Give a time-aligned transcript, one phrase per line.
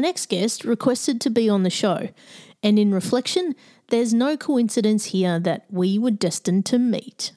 [0.00, 2.08] My next guest requested to be on the show,
[2.62, 3.54] and in reflection,
[3.90, 7.32] there's no coincidence here that we were destined to meet.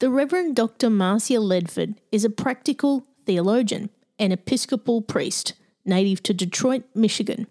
[0.00, 0.90] The Reverend Dr.
[0.90, 3.88] Marcia Ledford is a practical theologian
[4.18, 5.54] and Episcopal priest
[5.86, 7.46] native to Detroit, Michigan.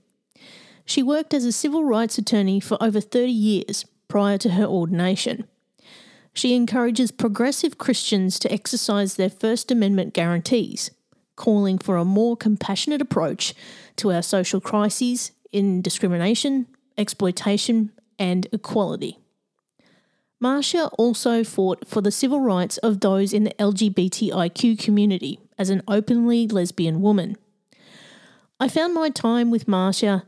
[0.85, 5.47] She worked as a civil rights attorney for over 30 years prior to her ordination.
[6.31, 10.91] She encourages progressive Christians to exercise their First Amendment guarantees,
[11.35, 13.53] calling for a more compassionate approach
[13.97, 19.19] to our social crises in discrimination, exploitation, and equality.
[20.39, 25.81] Marcia also fought for the civil rights of those in the LGBTIQ community as an
[25.87, 27.37] openly lesbian woman.
[28.59, 30.23] I found my time with Marcia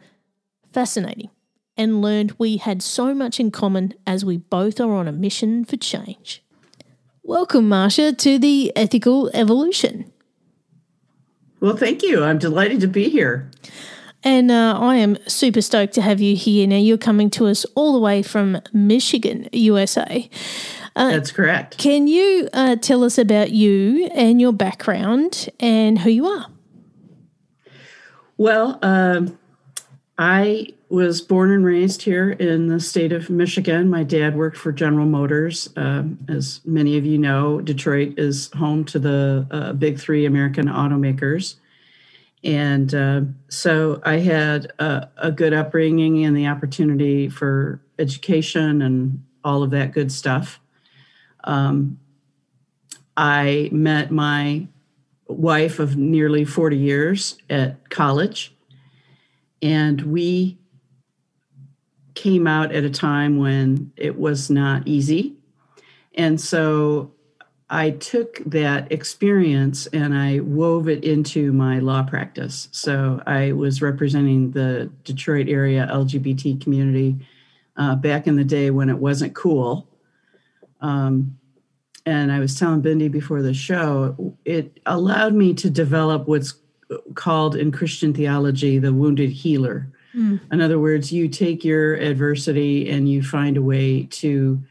[0.72, 1.29] fascinating
[1.78, 5.63] and learned we had so much in common as we both are on a mission
[5.63, 6.44] for change.
[7.24, 10.12] Welcome, Marcia, to the Ethical Evolution.
[11.59, 12.23] Well, thank you.
[12.23, 13.50] I'm delighted to be here.
[14.23, 16.68] And uh, I am super stoked to have you here.
[16.68, 20.29] Now, you're coming to us all the way from Michigan, USA.
[20.95, 21.78] Uh, That's correct.
[21.78, 26.47] Can you uh, tell us about you and your background and who you are?
[28.38, 29.38] Well, um,
[30.18, 33.90] I was born and raised here in the state of Michigan.
[33.90, 35.70] My dad worked for General Motors.
[35.75, 40.68] Um, as many of you know, Detroit is home to the uh, big three American
[40.68, 41.56] automakers.
[42.44, 49.25] And uh, so I had a, a, good upbringing and the opportunity for education and
[49.44, 50.59] all of that good stuff.
[51.44, 52.00] Um,
[53.18, 54.68] I met my
[55.28, 58.54] wife of nearly 40 years at college
[59.62, 60.58] and we
[62.17, 65.35] came out at a time when it was not easy.
[66.16, 67.11] And so
[67.69, 72.69] I took that experience and I wove it into my law practice.
[72.72, 77.17] So I was representing the Detroit area LGBT community
[77.75, 79.88] uh, back in the day when it wasn't cool.
[80.81, 81.38] Um,
[82.03, 86.56] and I was telling Bindi before the show, it allowed me to develop what's
[87.13, 89.91] called in Christian theology the wounded healer.
[90.18, 90.42] Mm.
[90.52, 94.62] In other words, you take your adversity and you find a way to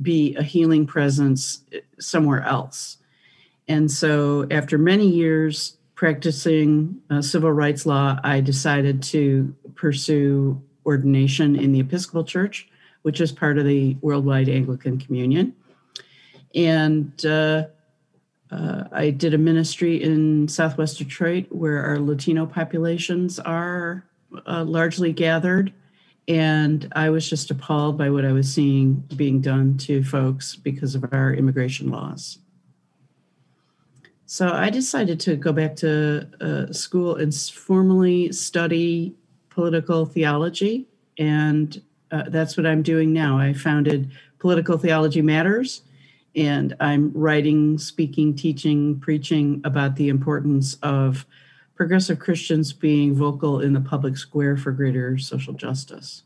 [0.00, 1.62] be a healing presence
[2.00, 2.96] somewhere else.
[3.68, 11.56] And so, after many years practicing uh, civil rights law, I decided to pursue ordination
[11.56, 12.68] in the Episcopal Church,
[13.02, 15.54] which is part of the Worldwide Anglican Communion.
[16.54, 17.64] And uh,
[18.50, 24.04] uh, I did a ministry in Southwest Detroit where our Latino populations are
[24.46, 25.72] uh, largely gathered.
[26.26, 30.94] And I was just appalled by what I was seeing being done to folks because
[30.94, 32.38] of our immigration laws.
[34.26, 39.14] So I decided to go back to uh, school and formally study
[39.50, 40.88] political theology.
[41.18, 41.80] and
[42.14, 43.38] uh, that's what I'm doing now.
[43.38, 45.82] I founded Political Theology Matters,
[46.36, 51.26] and I'm writing, speaking, teaching, preaching about the importance of
[51.74, 56.22] progressive Christians being vocal in the public square for greater social justice.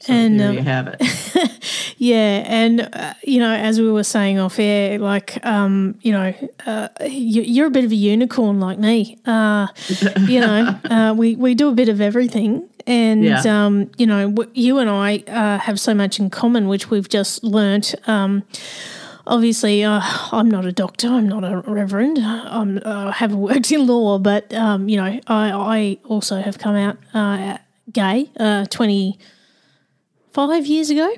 [0.00, 1.94] So and there um, you have it.
[1.96, 6.34] yeah, and uh, you know, as we were saying off air, like um, you know,
[6.66, 9.18] uh, you, are a bit of a unicorn like me.
[9.24, 9.68] Uh,
[10.28, 13.40] you know, uh, we we do a bit of everything, and yeah.
[13.46, 17.42] um, you know, you and I uh, have so much in common, which we've just
[17.42, 17.94] learnt.
[18.06, 18.42] Um,
[19.26, 20.00] obviously, uh,
[20.32, 21.08] I'm not a doctor.
[21.08, 22.18] I'm not a reverend.
[22.18, 26.76] I'm, I haven't worked in law, but um, you know, I, I also have come
[26.76, 26.96] out
[27.92, 28.30] gay.
[28.70, 29.18] Twenty
[30.32, 31.10] five years ago.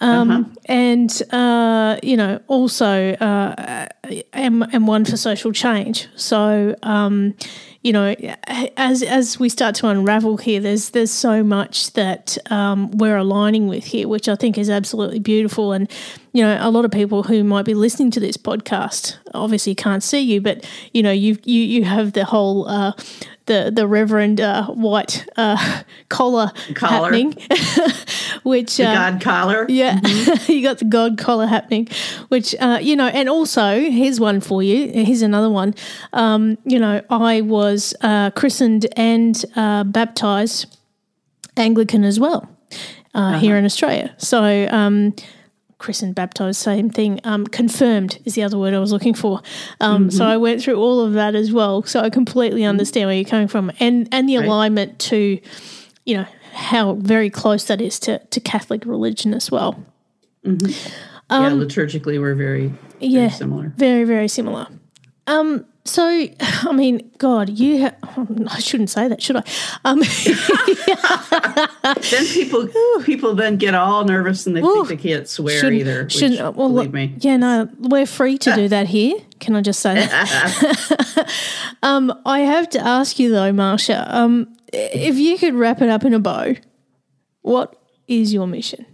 [0.00, 0.44] Um, uh-huh.
[0.66, 3.86] And, uh, you know, also uh,
[4.32, 6.08] am, am one for social change.
[6.14, 7.34] So, um,
[7.84, 8.14] you know,
[8.78, 13.68] as as we start to unravel here, there's there's so much that um, we're aligning
[13.68, 15.72] with here, which I think is absolutely beautiful.
[15.72, 15.88] And
[16.32, 20.02] you know, a lot of people who might be listening to this podcast obviously can't
[20.02, 22.92] see you, but you know, you you you have the whole uh,
[23.46, 27.32] the the Reverend uh, white uh, collar, collar happening,
[28.42, 29.66] which the uh, God collar.
[29.68, 30.52] Yeah, mm-hmm.
[30.52, 31.88] you got the God collar happening,
[32.28, 34.90] which uh, you know, and also here's one for you.
[34.92, 35.74] Here's another one.
[36.12, 40.76] Um, you know, I was uh, christened and uh, baptized
[41.56, 42.48] Anglican as well
[43.14, 43.38] uh-huh.
[43.38, 44.14] here in Australia.
[44.18, 44.68] So.
[44.70, 45.14] Um,
[45.84, 47.20] christened, baptized, same thing.
[47.24, 49.42] Um, confirmed is the other word I was looking for.
[49.80, 50.16] Um, mm-hmm.
[50.16, 51.82] So I went through all of that as well.
[51.82, 52.70] So I completely mm-hmm.
[52.70, 54.46] understand where you're coming from, and and the right.
[54.46, 55.38] alignment to,
[56.06, 59.84] you know, how very close that is to to Catholic religion as well.
[60.44, 60.72] Mm-hmm.
[61.30, 63.72] Um, yeah, liturgically we're very, very yeah, similar.
[63.76, 64.66] Very very similar.
[65.26, 67.82] Um, so, I mean, God, you.
[67.82, 67.94] Ha-
[68.50, 69.42] I shouldn't say that, should I?
[69.84, 70.00] Um,
[72.10, 72.68] then people
[73.02, 76.08] people then get all nervous and they Ooh, think they can't swear shouldn't, either.
[76.08, 77.14] Shouldn't, which, well, believe me.
[77.18, 79.16] Yeah, no, we're free to do that here.
[79.40, 81.30] Can I just say that?
[81.82, 84.06] um, I have to ask you though, Marcia.
[84.08, 86.54] Um, if you could wrap it up in a bow,
[87.42, 87.76] what
[88.08, 88.86] is your mission?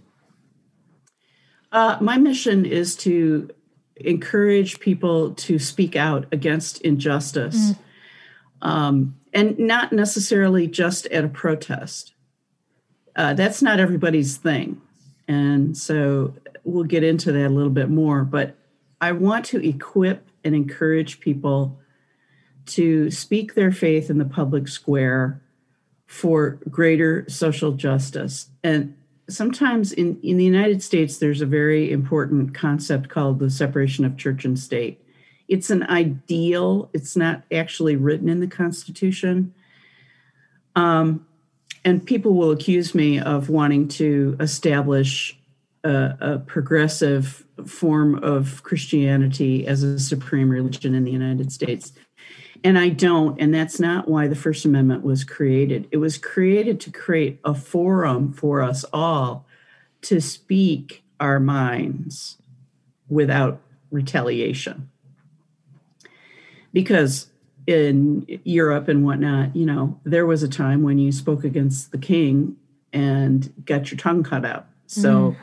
[1.71, 3.49] Uh, my mission is to
[4.05, 7.77] encourage people to speak out against injustice, mm.
[8.61, 12.13] um, and not necessarily just at a protest.
[13.15, 14.81] Uh, that's not everybody's thing,
[15.27, 16.33] and so
[16.63, 18.23] we'll get into that a little bit more.
[18.23, 18.55] But
[18.99, 21.79] I want to equip and encourage people
[22.67, 25.41] to speak their faith in the public square
[26.05, 28.95] for greater social justice and
[29.29, 34.17] sometimes in, in the United States, there's a very important concept called the separation of
[34.17, 35.03] church and state.
[35.47, 39.53] It's an ideal, it's not actually written in the Constitution.
[40.75, 41.25] Um,
[41.83, 45.37] and people will accuse me of wanting to establish
[45.83, 51.91] a, a, progressive form of Christianity as a supreme religion in the United States.
[52.63, 55.87] And I don't, and that's not why the First Amendment was created.
[55.91, 59.45] It was created to create a forum for us all
[60.03, 62.37] to speak our minds
[63.09, 64.89] without retaliation.
[66.71, 67.27] Because
[67.65, 71.97] in Europe and whatnot, you know, there was a time when you spoke against the
[71.97, 72.55] king
[72.93, 74.67] and got your tongue cut out.
[74.87, 75.37] So mm.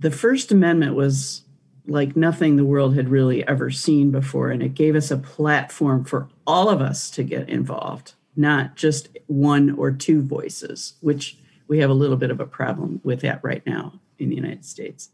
[0.00, 1.43] the First Amendment was
[1.86, 4.50] like nothing the world had really ever seen before.
[4.50, 9.08] And it gave us a platform for all of us to get involved, not just
[9.26, 11.36] one or two voices, which
[11.68, 14.64] we have a little bit of a problem with that right now in the United
[14.64, 15.10] States.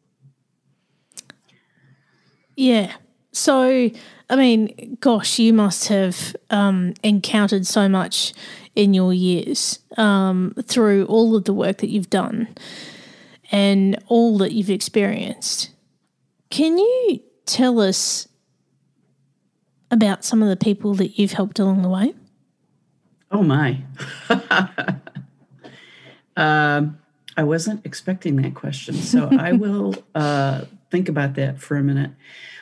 [2.56, 2.94] Yeah.
[3.32, 3.90] So,
[4.28, 8.32] I mean, gosh, you must have um, encountered so much
[8.74, 12.48] in your years um, through all of the work that you've done
[13.52, 15.70] and all that you've experienced.
[16.50, 18.28] Can you tell us
[19.90, 22.14] about some of the people that you've helped along the way?
[23.30, 23.78] Oh, my.
[26.36, 26.98] Um,
[27.36, 32.12] I wasn't expecting that question, so I will uh, think about that for a minute.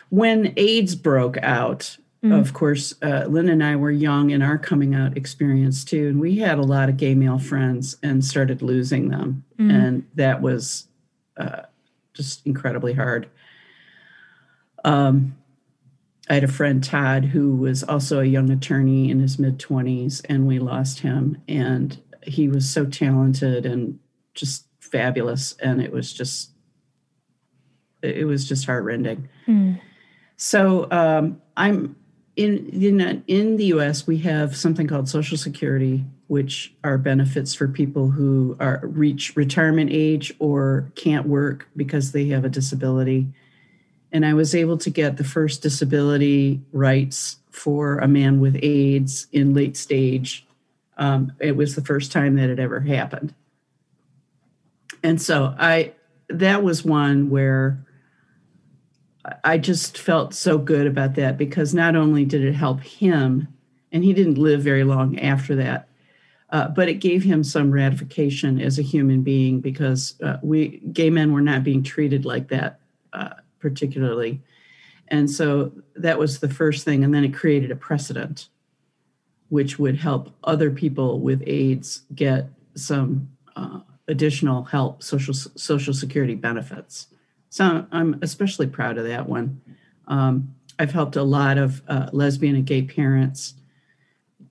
[0.08, 2.38] When AIDS broke out, mm.
[2.38, 6.20] of course, uh, Lynn and I were young in our coming out experience too, and
[6.20, 9.72] we had a lot of gay male friends and started losing them, mm.
[9.72, 10.88] and that was
[11.36, 11.62] uh,
[12.14, 13.28] just incredibly hard.
[14.84, 15.36] Um,
[16.30, 20.24] I had a friend, Todd, who was also a young attorney in his mid 20s,
[20.28, 21.40] and we lost him.
[21.48, 23.98] And he was so talented and
[24.34, 25.54] just fabulous.
[25.62, 26.50] And it was just,
[28.02, 29.28] it was just heartrending.
[29.46, 29.80] Mm.
[30.36, 31.96] So um, I'm
[32.36, 37.66] in, in, in the US, we have something called Social Security which are benefits for
[37.66, 43.26] people who are reach retirement age or can't work because they have a disability.
[44.12, 49.26] And I was able to get the first disability rights for a man with AIDS
[49.32, 50.46] in late stage.
[50.96, 53.34] Um, it was the first time that it ever happened.
[55.02, 55.92] And so I
[56.28, 57.84] that was one where
[59.44, 63.48] I just felt so good about that because not only did it help him,
[63.92, 65.88] and he didn't live very long after that,
[66.50, 71.10] uh, but it gave him some ratification as a human being because uh, we gay
[71.10, 72.80] men were not being treated like that
[73.12, 74.40] uh, particularly,
[75.08, 78.48] and so that was the first thing, and then it created a precedent,
[79.48, 86.34] which would help other people with AIDS get some uh, additional help, social social security
[86.34, 87.08] benefits.
[87.50, 89.60] So I'm especially proud of that one.
[90.06, 93.54] Um, I've helped a lot of uh, lesbian and gay parents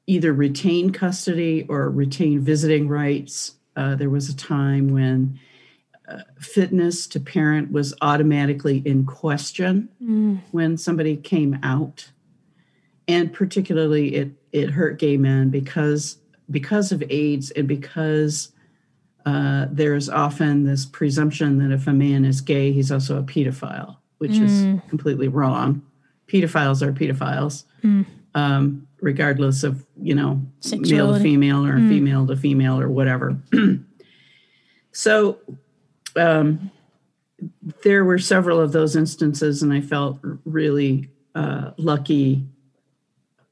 [0.08, 3.56] either retain custody or retain visiting rights.
[3.76, 5.40] Uh, there was a time when
[6.08, 10.42] uh, fitness to parent was automatically in question mm.
[10.52, 12.10] when somebody came out,
[13.08, 16.18] and particularly it it hurt gay men because
[16.50, 18.54] because of AIDS and because
[19.26, 23.98] uh, there's often this presumption that if a man is gay, he's also a pedophile,
[24.20, 24.44] which mm.
[24.44, 25.82] is completely wrong.
[26.28, 28.06] Pedophiles are pedophiles, mm.
[28.34, 30.96] um, regardless of you know Sexuality.
[30.96, 31.90] male to female or mm.
[31.90, 33.38] female to female or whatever.
[34.94, 35.38] so
[36.18, 36.72] um,
[37.84, 42.46] there were several of those instances, and I felt really uh, lucky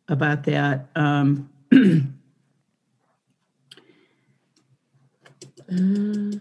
[0.08, 0.88] about that.
[0.96, 1.50] Um,
[5.68, 6.38] Uh,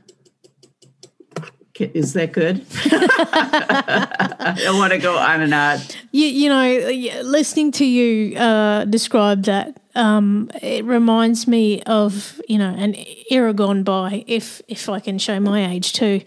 [1.81, 2.65] is that good?
[2.85, 5.79] I want to go on and on.
[6.13, 12.59] You, you know, listening to you uh, describe that, um, it reminds me of you
[12.59, 12.95] know an
[13.31, 14.25] era gone by.
[14.27, 16.23] If if I can show my age too,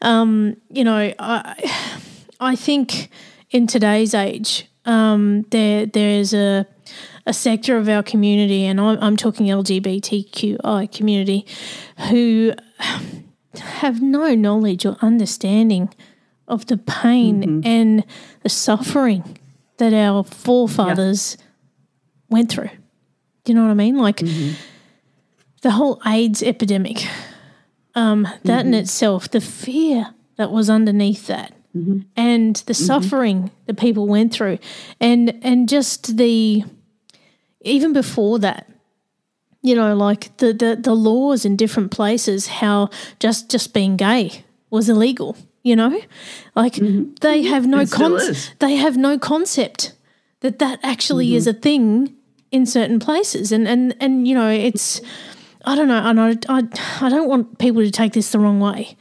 [0.00, 1.94] um, you know, I
[2.40, 3.10] I think
[3.50, 6.66] in today's age, um, there there's a
[7.24, 11.46] a sector of our community, and I'm, I'm talking LGBTQI community,
[12.10, 12.52] who
[13.58, 15.90] have no knowledge or understanding
[16.48, 17.60] of the pain mm-hmm.
[17.64, 18.04] and
[18.42, 19.38] the suffering
[19.78, 21.46] that our forefathers yeah.
[22.28, 22.70] went through.
[23.44, 23.98] Do you know what I mean?
[23.98, 24.54] Like mm-hmm.
[25.62, 27.06] the whole AIDS epidemic,
[27.94, 28.68] um, that mm-hmm.
[28.68, 32.00] in itself, the fear that was underneath that, mm-hmm.
[32.16, 32.84] and the mm-hmm.
[32.84, 34.58] suffering that people went through,
[35.00, 36.64] and and just the
[37.62, 38.70] even before that,
[39.62, 42.90] you know, like the, the, the laws in different places, how
[43.20, 45.36] just just being gay was illegal.
[45.62, 46.00] You know,
[46.56, 47.14] like mm-hmm.
[47.20, 48.18] they have no con-
[48.58, 49.92] they have no concept
[50.40, 51.36] that that actually mm-hmm.
[51.36, 52.16] is a thing
[52.50, 55.00] in certain places, and and and you know, it's
[55.64, 56.62] I don't know, and I, I
[57.00, 58.96] I don't want people to take this the wrong way,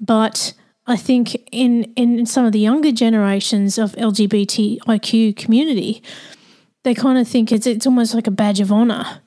[0.00, 0.54] but
[0.86, 6.00] I think in in some of the younger generations of LGBTIQ community,
[6.84, 9.20] they kind of think it's it's almost like a badge of honor.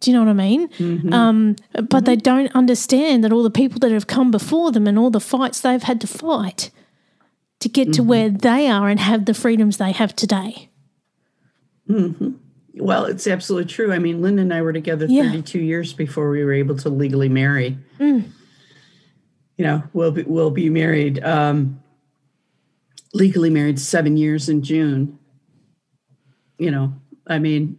[0.00, 0.68] Do you know what I mean?
[0.68, 1.12] Mm-hmm.
[1.12, 2.04] Um, but mm-hmm.
[2.04, 5.20] they don't understand that all the people that have come before them and all the
[5.20, 6.70] fights they've had to fight
[7.60, 7.92] to get mm-hmm.
[7.92, 10.70] to where they are and have the freedoms they have today.
[11.88, 12.30] Mm-hmm.
[12.74, 13.92] Well, it's absolutely true.
[13.92, 15.24] I mean, Linda and I were together yeah.
[15.30, 17.76] 32 years before we were able to legally marry.
[17.98, 18.30] Mm.
[19.58, 21.82] You know, we'll be, we'll be married, um,
[23.12, 25.18] legally married seven years in June
[26.60, 26.92] you know,
[27.26, 27.78] I mean,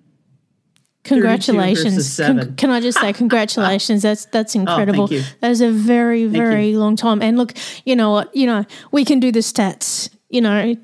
[1.04, 2.18] congratulations.
[2.18, 4.02] Con- can i just say congratulations?
[4.02, 5.10] That's that's oh, incredible.
[5.12, 7.22] oh, that is a very very long time.
[7.22, 7.54] And look
[7.86, 8.36] you know what?
[8.36, 10.76] You know we can do the stats you know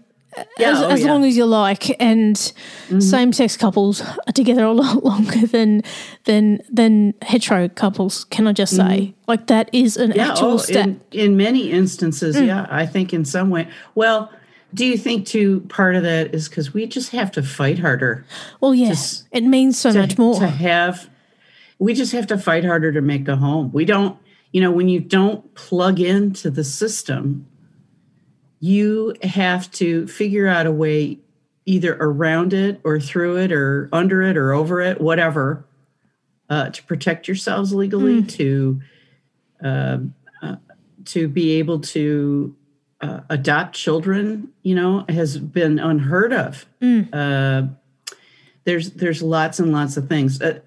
[0.57, 1.07] yeah, as, oh, as yeah.
[1.07, 2.00] long as you like.
[2.01, 3.00] And mm-hmm.
[3.00, 5.83] same-sex couples are together a lot longer than
[6.25, 8.83] than than hetero couples can i just say?
[8.83, 9.21] Mm-hmm.
[9.27, 10.88] like that is an yeah, actual oh, stat.
[10.88, 12.47] in, in many instances mm.
[12.47, 13.67] yeah i think in some way.
[13.95, 14.31] Well
[14.74, 18.25] do you think too part of that is because we just have to fight harder
[18.59, 21.09] well yes to, it means so to, much more to have
[21.79, 24.17] we just have to fight harder to make a home we don't
[24.51, 27.47] you know when you don't plug into the system
[28.59, 31.19] you have to figure out a way
[31.65, 35.65] either around it or through it or under it or over it whatever
[36.50, 38.29] uh, to protect yourselves legally mm.
[38.29, 38.81] to
[39.63, 39.97] uh,
[40.41, 40.55] uh,
[41.05, 42.55] to be able to
[43.01, 46.66] uh, adopt children, you know, has been unheard of.
[46.82, 47.10] Mm.
[47.13, 47.74] Uh,
[48.63, 50.42] there's there's lots and lots of things.
[50.42, 50.60] Uh,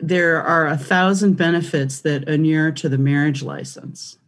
[0.00, 4.18] there are a thousand benefits that inure to the marriage license.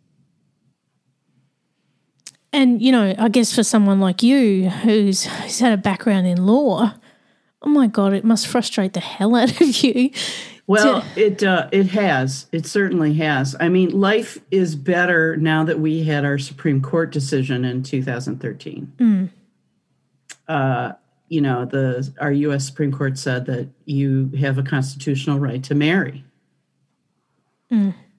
[2.52, 6.46] And you know, I guess for someone like you who's, who's had a background in
[6.46, 6.94] law,
[7.62, 10.10] oh my god, it must frustrate the hell out of you
[10.66, 12.46] Well, it uh, it has.
[12.50, 13.54] It certainly has.
[13.60, 18.92] I mean, life is better now that we had our Supreme Court decision in 2013.
[20.48, 20.92] Uh,
[21.28, 22.64] you know, the our U.S.
[22.66, 26.24] Supreme Court said that you have a constitutional right to marry.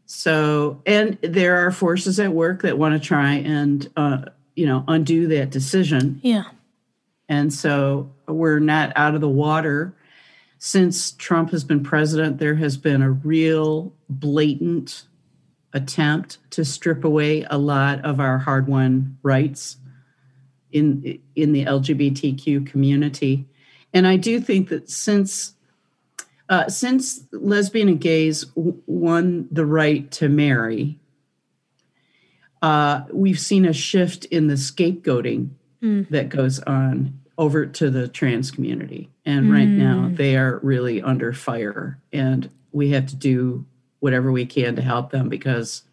[0.06, 4.26] So, and there are forces at work that want to try and uh,
[4.56, 6.20] you know undo that decision.
[6.24, 6.44] yeah.
[7.28, 9.96] And so we're not out of the water.
[10.58, 15.04] Since Trump has been president, there has been a real blatant
[15.74, 19.78] attempt to strip away a lot of our hard won rights
[20.72, 23.46] in, in the LGBTQ community.
[23.94, 25.54] And I do think that since
[26.48, 31.00] uh, since lesbian and gays w- won the right to marry,
[32.62, 35.50] uh, we've seen a shift in the scapegoating
[36.12, 39.10] that goes on over to the trans community.
[39.26, 42.00] And right now they are really under fire.
[42.14, 43.66] And we have to do
[44.00, 45.84] whatever we can to help them because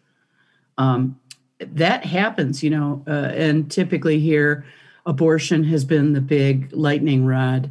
[0.77, 1.19] um,
[1.59, 3.03] that happens, you know.
[3.07, 4.65] Uh, and typically here,
[5.05, 7.69] abortion has been the big lightning rod.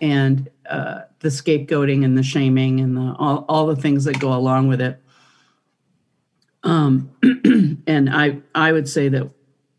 [0.00, 4.32] And uh, the scapegoating and the shaming and the all, all the things that go
[4.32, 5.00] along with it.
[6.62, 7.10] Um,
[7.86, 9.22] and I I would say that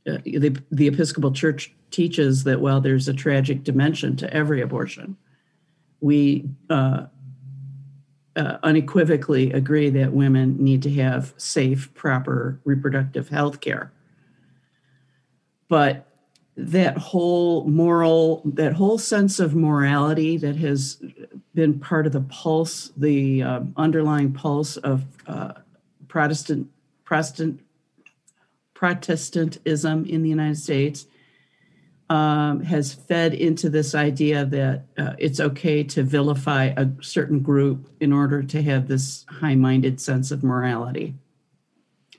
[0.08, 5.18] uh, the the Episcopal Church teaches that while there's a tragic dimension to every abortion,
[6.02, 7.06] we uh,
[8.36, 13.92] uh, unequivocally agree that women need to have safe, proper reproductive health care.
[15.68, 16.06] But
[16.58, 21.02] that whole moral, that whole sense of morality that has
[21.54, 25.54] been part of the pulse, the um, underlying pulse of uh,
[26.08, 26.70] Protestant,
[27.04, 27.62] Protestant,
[28.74, 31.08] Protestantism in the United States,
[32.10, 37.90] um, has fed into this idea that uh, it's okay to vilify a certain group
[38.00, 41.16] in order to have this high-minded sense of morality.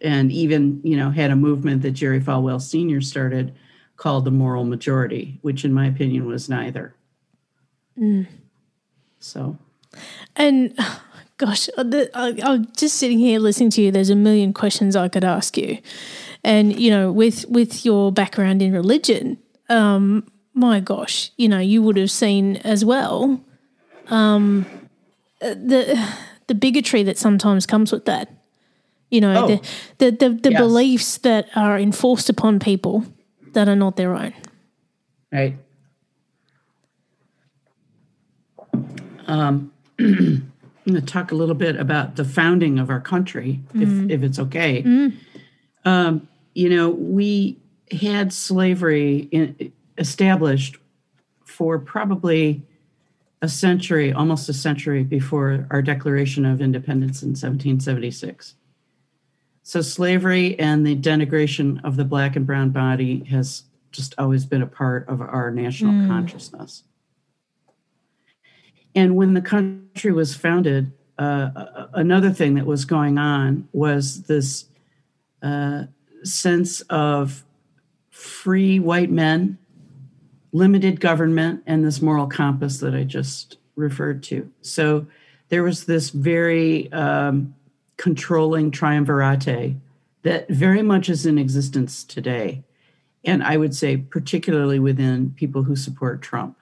[0.03, 3.55] And even you know had a movement that jerry falwell senior started
[3.97, 6.95] called the moral majority which in my opinion was neither.
[9.19, 9.59] So.
[10.35, 10.79] And
[11.39, 13.91] gosh, uh, the, I, I'm just sitting here listening to you.
[13.91, 15.79] There's a million questions I could ask you,
[16.45, 21.83] and you know, with with your background in religion, um, my gosh, you know, you
[21.83, 23.41] would have seen as well,
[24.09, 24.65] um,
[25.43, 25.99] uh, the
[26.47, 28.31] the bigotry that sometimes comes with that.
[29.11, 29.47] You know, Oh.
[29.47, 29.61] the
[29.99, 30.61] the the, the Yes.
[30.61, 33.05] beliefs that are enforced upon people
[33.53, 34.33] that are not their own.
[35.33, 35.57] right
[39.27, 40.53] um, i'm
[40.87, 44.39] going to talk a little bit about the founding of our country if, if it's
[44.39, 44.85] okay
[45.85, 47.59] um, you know we
[47.91, 50.77] had slavery in, established
[51.45, 52.63] for probably
[53.43, 58.55] a century almost a century before our declaration of independence in 1776
[59.63, 63.65] so slavery and the denigration of the black and brown body has
[63.97, 66.85] just always been a part of our national consciousness.
[68.95, 74.67] And when the country was founded, uh, another thing that was going on was this
[75.43, 75.85] uh,
[76.23, 77.43] sense of
[78.17, 79.59] free white men,
[80.51, 84.51] limited government, and this moral compass that I just referred to.
[84.63, 85.07] So
[85.51, 87.55] there was this very um,
[87.99, 89.77] controlling triumvirate
[90.23, 92.65] that very much is in existence today.
[93.23, 96.57] And I would say, particularly within people who support Trump,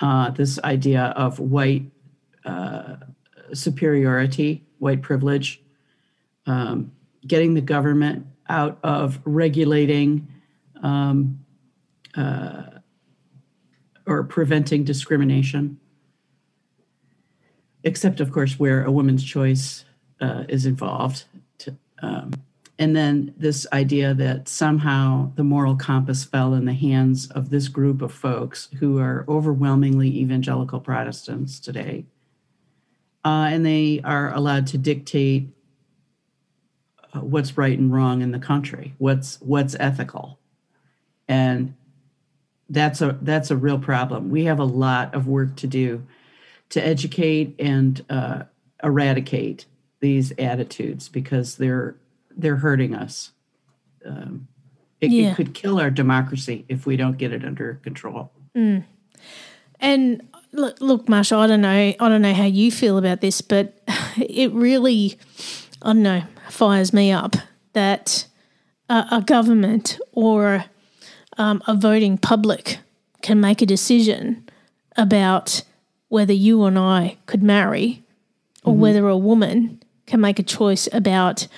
[0.00, 1.84] uh, this idea of white
[2.44, 2.96] uh,
[3.52, 5.62] superiority, white privilege,
[6.46, 6.90] um,
[7.24, 10.26] getting the government out of regulating
[10.82, 11.40] um,
[12.16, 12.62] uh,
[14.06, 15.78] or preventing discrimination,
[17.84, 19.84] except, of course, where a woman's choice
[20.20, 21.24] uh, is involved.
[21.58, 22.32] To, um,
[22.80, 27.68] and then this idea that somehow the moral compass fell in the hands of this
[27.68, 32.06] group of folks who are overwhelmingly evangelical Protestants today.
[33.22, 35.50] Uh, and they are allowed to dictate
[37.12, 40.39] uh, what's right and wrong in the country, what's what's ethical,
[41.30, 41.74] and
[42.68, 44.30] that's a that's a real problem.
[44.30, 46.02] We have a lot of work to do
[46.70, 48.42] to educate and uh,
[48.82, 49.66] eradicate
[50.00, 51.94] these attitudes because they're
[52.36, 53.30] they're hurting us.
[54.04, 54.48] Um,
[55.00, 55.30] it, Yeah.
[55.30, 58.32] it could kill our democracy if we don't get it under control.
[59.80, 63.40] And look, look, Marcia, I don't know, I don't know how you feel about this,
[63.40, 63.80] but
[64.16, 65.18] it really,
[65.82, 67.36] I don't know, fires me up
[67.72, 68.26] that
[68.88, 70.64] a, a government or
[71.40, 72.78] um, a voting public
[73.22, 74.46] can make a decision
[74.94, 75.62] about
[76.08, 78.02] whether you and I could marry
[78.62, 81.48] or whether a woman can make a choice about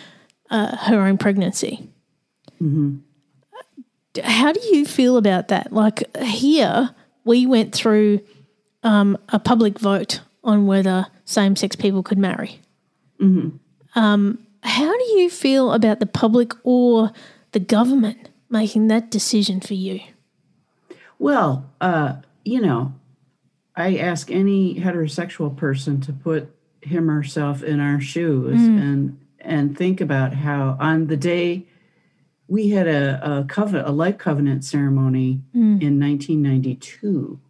[0.51, 1.89] uh, her own pregnancy.
[4.23, 5.73] How do you feel about that?
[5.73, 6.91] Like here,
[7.25, 8.21] we went through
[8.85, 12.61] um, a public vote on whether same sex people could marry.
[13.97, 17.11] Um, how do you feel about the public or
[17.51, 18.22] the government
[18.53, 20.01] making that decision for you?
[21.19, 22.95] Well, uh, you know,
[23.75, 29.77] I ask any heterosexual person to put him or herself in our shoes and and
[29.77, 31.67] think about how on the day
[32.47, 37.41] we had a, a covenant, a life covenant ceremony in 1992,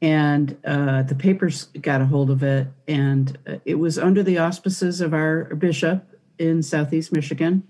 [0.00, 4.38] and uh, the papers got a hold of it, and uh, it was under the
[4.38, 7.62] auspices of our bishop in Southeast Michigan.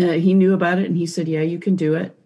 [0.00, 2.16] Uh, he knew about it, and he said, "Yeah, you can do it."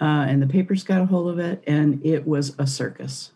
[0.00, 3.32] uh, and the papers got a hold of it, and it was a circus.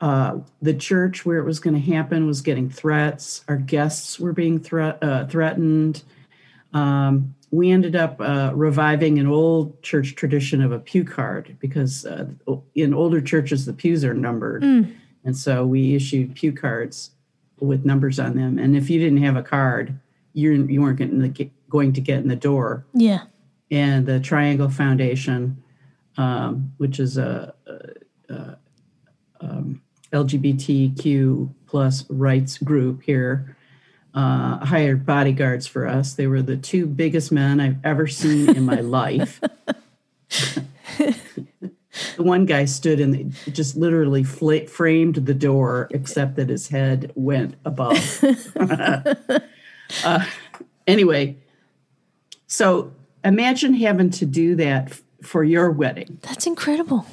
[0.00, 3.42] Uh, the church where it was going to happen was getting threats.
[3.48, 6.04] Our guests were being threat, uh, threatened.
[6.72, 12.04] Um, we ended up uh, reviving an old church tradition of a pew card because
[12.04, 12.26] uh,
[12.74, 14.62] in older churches the pews are numbered,
[15.24, 17.12] and so we issued pew cards
[17.58, 18.58] with numbers on them.
[18.58, 19.98] And if you didn't have a card,
[20.32, 23.24] you you weren't getting the, going to get in the door Yeah.
[23.70, 25.62] and the Triangle Foundation,
[26.16, 28.58] um, which is a, a, a
[29.40, 33.56] um, LGBTQ plus rights group here,
[34.14, 36.14] uh, hired bodyguards for us.
[36.14, 39.40] They were the two biggest men I've ever seen in my life.
[40.98, 47.12] the one guy stood and just literally fla- framed the door, except that his head
[47.14, 48.24] went above.
[50.04, 50.24] uh,
[50.86, 51.36] anyway,
[52.46, 52.92] so
[53.24, 56.18] imagine having to do that f- for your wedding.
[56.22, 57.06] That's incredible.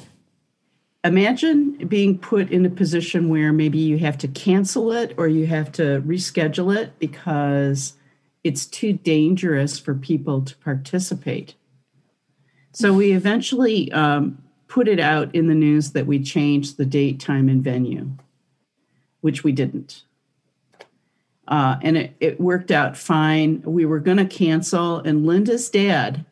[1.04, 5.46] Imagine being put in a position where maybe you have to cancel it or you
[5.46, 7.94] have to reschedule it because
[8.42, 11.54] it's too dangerous for people to participate.
[12.72, 17.20] So we eventually um, put it out in the news that we changed the date,
[17.20, 18.10] time, and venue,
[19.20, 20.02] which we didn't.
[21.48, 23.62] Uh, and it, it worked out fine.
[23.62, 26.24] We were going to cancel, and Linda's dad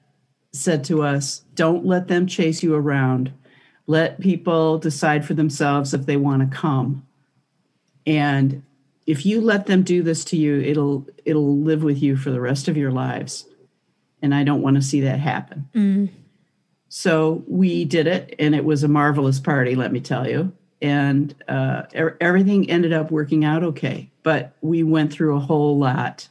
[0.52, 3.32] said to us, Don't let them chase you around.
[3.86, 7.06] Let people decide for themselves if they want to come.
[8.06, 8.62] And
[9.06, 12.40] if you let them do this to you, it'll it'll live with you for the
[12.40, 13.46] rest of your lives.
[14.22, 15.68] And I don't want to see that happen.
[16.88, 20.52] So we did it, and it was a marvelous party, let me tell you.
[20.80, 25.78] And uh, er- everything ended up working out okay, but we went through a whole
[25.78, 26.26] lot.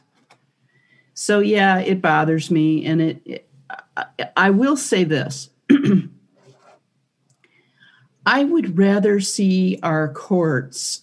[1.14, 3.22] So yeah, it bothers me, and it.
[3.24, 3.48] it
[3.96, 5.48] I, I will say this:
[8.26, 11.02] I would rather see our courts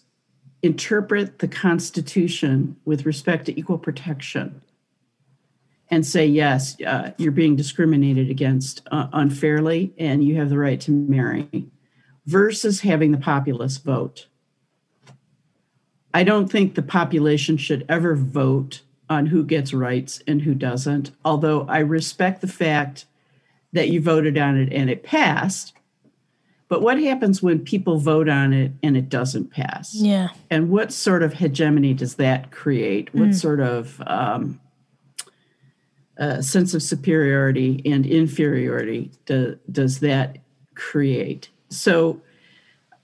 [0.62, 4.62] interpret the Constitution with respect to equal protection
[5.90, 10.80] and say, yes, uh, you're being discriminated against uh, unfairly and you have the right
[10.82, 11.68] to marry,
[12.26, 14.28] versus having the populace vote.
[16.14, 21.12] I don't think the population should ever vote on who gets rights and who doesn't,
[21.26, 23.06] although I respect the fact
[23.74, 25.74] that you voted on it and it passed.
[26.70, 29.94] But what happens when people vote on it and it doesn't pass?
[29.94, 30.30] Yeah.
[30.50, 33.14] And what sort of hegemony does that create?
[33.14, 34.62] What sort of um,
[36.18, 40.38] uh, sense of superiority and inferiority do, does that
[40.76, 41.50] create?
[41.68, 42.22] So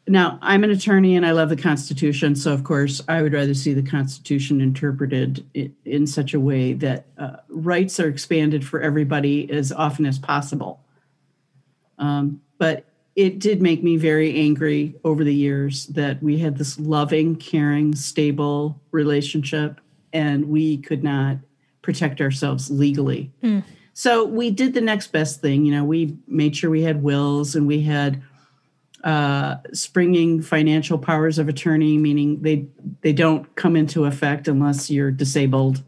[0.08, 2.36] now I'm an attorney and I love the Constitution.
[2.36, 5.46] So, of course, I would rather see the Constitution interpreted
[5.86, 10.82] in, such a way that uh, rights are expanded for everybody as often as possible.
[11.98, 16.80] Um, but it did make me very angry over the years that we had this
[16.80, 19.82] loving, caring, stable relationship
[20.14, 21.38] and we could not
[21.82, 23.32] protect ourselves legally.
[23.94, 25.66] So we did the next best thing.
[25.66, 28.22] You know, we made sure we had wills and we had
[29.08, 32.68] uh, springing financial powers of attorney, meaning they
[33.00, 35.82] they don't come into effect unless you're disabled.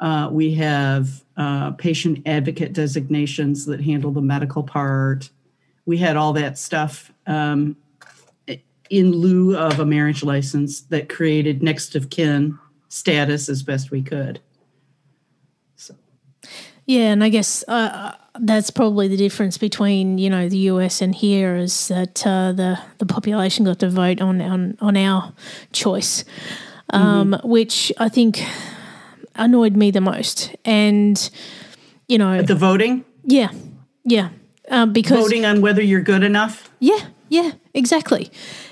[0.00, 5.30] Uh, we have uh, patient advocate designations that handle the medical part.
[5.84, 7.76] We had all that stuff um,
[8.88, 12.56] in lieu of a marriage license that created next of kin
[12.88, 14.38] status as best we could.
[15.74, 15.96] So.
[16.86, 21.14] Yeah, and I guess uh, that's probably the difference between you know the US and
[21.14, 25.32] here is that uh, the the population got to vote on on, on our
[25.72, 26.24] choice,
[26.90, 28.42] um, which I think
[29.34, 30.54] annoyed me the most.
[30.64, 31.30] And
[32.08, 33.50] you know, The voting, yeah,
[34.04, 34.30] yeah,
[34.68, 36.70] um, because voting on whether you're good enough.
[36.80, 38.30] yeah, Yeah, exactly.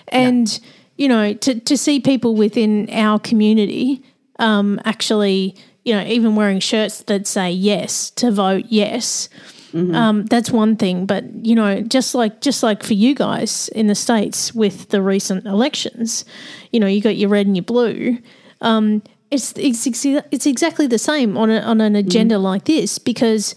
[0.09, 0.69] And, yeah.
[0.97, 4.03] you know, to, to see people within our community
[4.39, 9.29] um, actually, you know, even wearing shirts that say yes to vote yes.
[9.73, 9.95] Mm-hmm.
[9.95, 13.87] Um, that's one thing, but you know, just like just like for you guys in
[13.87, 16.25] the states with the recent elections,
[16.73, 18.19] you know, you got your red and your blue.
[18.61, 22.43] Um, it's it's it's exactly the same on a, on an agenda mm.
[22.43, 23.55] like this because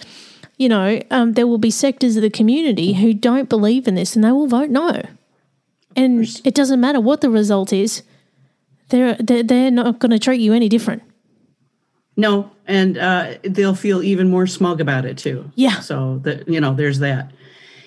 [0.58, 4.16] you know um, there will be sectors of the community who don't believe in this
[4.16, 5.02] and they will vote no,
[5.96, 8.04] and it doesn't matter what the result is.
[8.90, 11.02] They're they're, they're not going to treat you any different.
[12.16, 15.52] No, and uh, they'll feel even more smug about it too.
[15.56, 15.80] Yeah.
[15.80, 17.32] So that you know, there's that.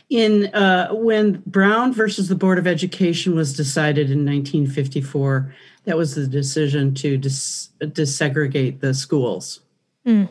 [0.08, 5.52] In uh, when Brown versus the Board of Education was decided in 1954
[5.86, 9.60] that was the decision to dis- desegregate the schools.
[10.06, 10.28] Mm.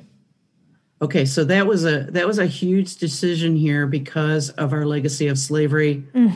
[1.01, 5.27] Okay, so that was a that was a huge decision here because of our legacy
[5.27, 6.34] of slavery, mm.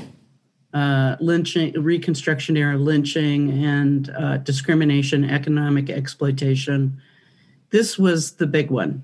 [0.73, 7.01] uh, lynching, Reconstruction era lynching, and uh, discrimination, economic exploitation.
[7.71, 9.03] This was the big one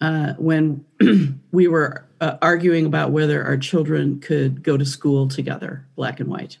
[0.00, 0.84] uh, when
[1.52, 6.28] we were uh, arguing about whether our children could go to school together, black and
[6.28, 6.58] white.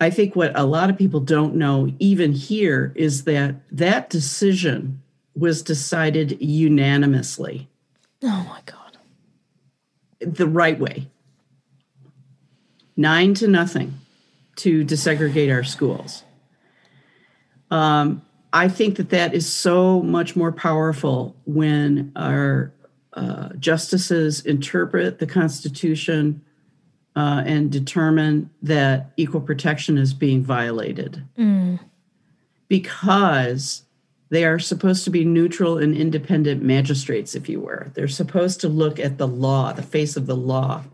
[0.00, 5.02] I think what a lot of people don't know, even here, is that that decision
[5.34, 7.68] was decided unanimously.
[8.22, 8.98] Oh my God.
[10.20, 11.08] The right way.
[12.96, 13.94] Nine to nothing
[14.56, 16.24] to desegregate our schools.
[17.70, 22.72] Um, I think that that is so much more powerful when our
[23.12, 26.42] uh, justices interpret the Constitution
[27.16, 31.78] uh, and determine that equal protection is being violated mm.
[32.68, 33.82] because
[34.30, 37.90] they are supposed to be neutral and independent magistrates, if you were.
[37.94, 40.84] They're supposed to look at the law, the face of the law,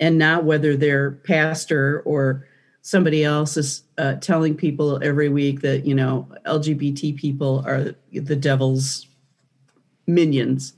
[0.00, 2.46] and not whether their pastor or
[2.84, 8.36] somebody else is uh, telling people every week that, you know, LGBT people are the
[8.36, 9.08] devil's
[10.06, 10.74] minions.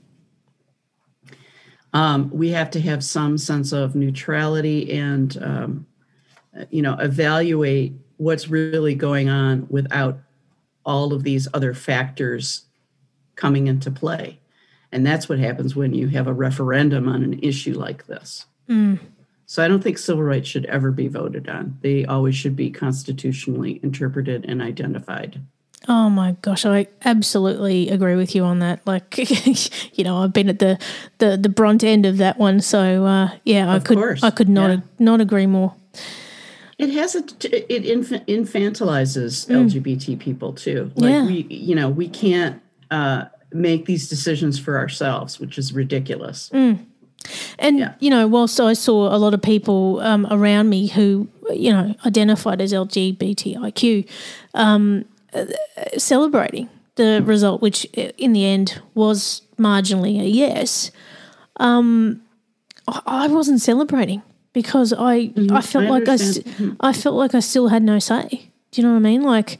[1.91, 5.87] Um, we have to have some sense of neutrality and um,
[6.69, 10.19] you know evaluate what's really going on without
[10.85, 12.65] all of these other factors
[13.35, 14.39] coming into play.
[14.91, 18.45] And that's what happens when you have a referendum on an issue like this.
[18.69, 18.99] Mm.
[19.47, 22.69] So i don't think civil rights should ever be voted on they always should be
[22.69, 25.41] constitutionally interpreted and identified
[25.87, 28.85] Oh my gosh, I absolutely agree with you on that.
[28.85, 29.17] Like,
[29.97, 30.77] you know, I've been at the
[31.19, 34.23] the, the brunt end of that one, so uh, yeah, I could course.
[34.23, 34.79] I could not yeah.
[34.99, 35.75] not agree more.
[36.77, 37.83] It has a, it
[38.27, 39.65] infantilizes mm.
[39.65, 40.91] LGBT people too.
[40.95, 41.25] Like yeah.
[41.25, 46.49] we, you know, we can't uh, make these decisions for ourselves, which is ridiculous.
[46.53, 46.85] Mm.
[47.59, 47.93] And yeah.
[47.99, 51.95] you know, whilst I saw a lot of people um, around me who you know
[52.05, 54.07] identified as LGBTIQ.
[54.53, 55.05] Um,
[55.97, 60.91] celebrating the result, which in the end was marginally a yes,
[61.57, 62.21] um,
[62.87, 64.21] I wasn't celebrating
[64.53, 65.55] because I mm-hmm.
[65.55, 66.71] I felt I like I, mm-hmm.
[66.79, 68.49] I felt like I still had no say.
[68.71, 69.23] Do you know what I mean?
[69.23, 69.59] Like,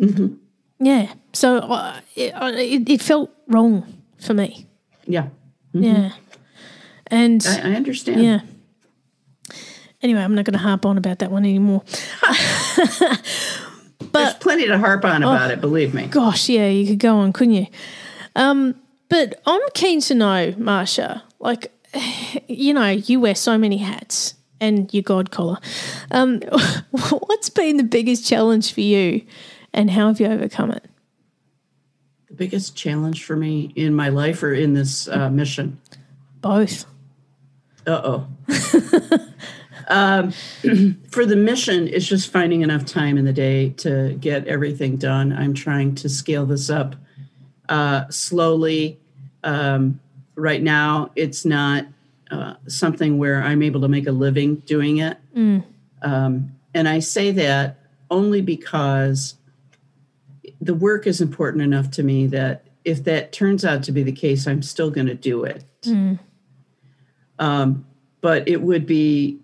[0.00, 0.34] mm-hmm.
[0.78, 1.12] yeah.
[1.32, 3.86] So uh, it, it, it, felt wrong
[4.20, 4.66] for me.
[5.06, 5.28] Yeah.
[5.74, 5.82] Mm-hmm.
[5.82, 6.12] Yeah.
[7.14, 8.22] And I, I understand.
[8.22, 8.40] Yeah.
[10.02, 11.82] Anyway, I'm not going to harp on about that one anymore.
[13.98, 16.06] But there's plenty to harp on about oh, it, believe me.
[16.06, 17.66] Gosh, yeah, you could go on, couldn't you?
[18.36, 18.76] Um,
[19.08, 21.72] but I'm keen to know, Marcia, like,
[22.48, 25.58] you know, you wear so many hats and your God collar.
[26.12, 26.40] Um,
[26.90, 29.22] what's been the biggest challenge for you
[29.72, 30.84] and how have you overcome it?
[32.28, 35.80] The biggest challenge for me in my life or in this uh, mission?
[36.40, 36.86] Both.
[37.86, 39.18] Uh oh.
[39.88, 40.32] Um,
[41.10, 45.32] for the mission, it's just finding enough time in the day to get everything done.
[45.32, 46.96] I'm trying to scale this up
[47.68, 48.98] uh, slowly.
[49.42, 50.00] Um,
[50.34, 51.86] right now, it's not
[52.30, 55.18] uh, something where I'm able to make a living doing it.
[55.36, 55.64] Mm.
[56.02, 57.78] Um, and I say that
[58.10, 59.34] only because
[60.60, 64.12] the work is important enough to me that if that turns out to be the
[64.12, 65.64] case, I'm still going to do it.
[65.82, 66.18] Mm.
[67.38, 67.86] Um,
[68.20, 69.38] but it would be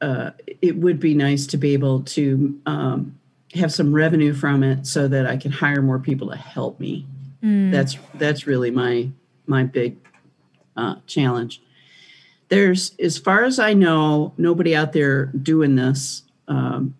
[0.00, 3.18] uh, it would be nice to be able to um,
[3.54, 7.06] have some revenue from it so that I can hire more people to help me.
[7.42, 7.70] Mm.
[7.70, 9.10] That's that's really my
[9.46, 9.96] my big
[10.76, 11.62] uh, challenge.
[12.48, 16.22] There's, as far as I know, nobody out there doing this.
[16.46, 16.96] Um,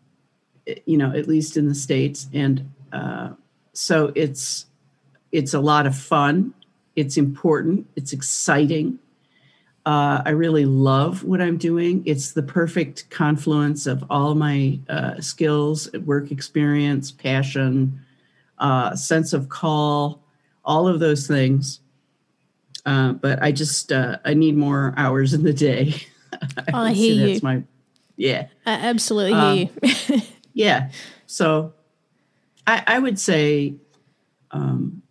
[0.84, 3.30] you know, at least in the states, and uh,
[3.72, 4.66] so it's
[5.30, 6.54] it's a lot of fun.
[6.96, 7.86] It's important.
[7.94, 8.98] It's exciting.
[9.86, 12.02] Uh, I really love what I'm doing.
[12.06, 18.00] It's the perfect confluence of all my uh, skills, work experience, passion,
[18.58, 20.24] uh, sense of call,
[20.64, 21.78] all of those things.
[22.84, 25.94] Uh, but I just uh, I need more hours in the day.
[26.72, 27.40] I, I hear you.
[27.40, 27.62] My,
[28.16, 29.68] yeah, I absolutely um, hear
[30.08, 30.22] you.
[30.52, 30.90] yeah,
[31.26, 31.74] so
[32.66, 33.76] I, I would say,
[34.50, 35.02] um,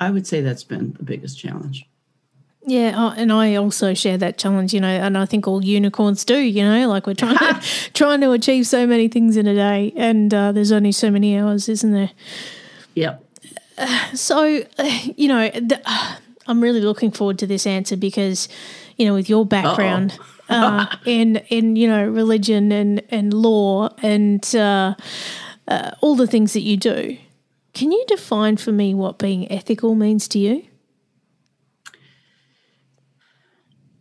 [0.00, 1.86] I would say that's been the biggest challenge.
[2.64, 6.24] Yeah, uh, and I also share that challenge, you know, and I think all unicorns
[6.24, 7.60] do, you know, like we're trying to,
[7.94, 11.36] trying to achieve so many things in a day, and uh, there's only so many
[11.36, 12.10] hours, isn't there?
[12.94, 13.24] Yep.
[13.78, 15.82] Uh, so, uh, you know, the,
[16.46, 18.48] I'm really looking forward to this answer because,
[18.96, 20.16] you know, with your background
[20.48, 24.94] uh, in in you know religion and and law and uh,
[26.00, 27.16] all the things that you do,
[27.74, 30.64] can you define for me what being ethical means to you?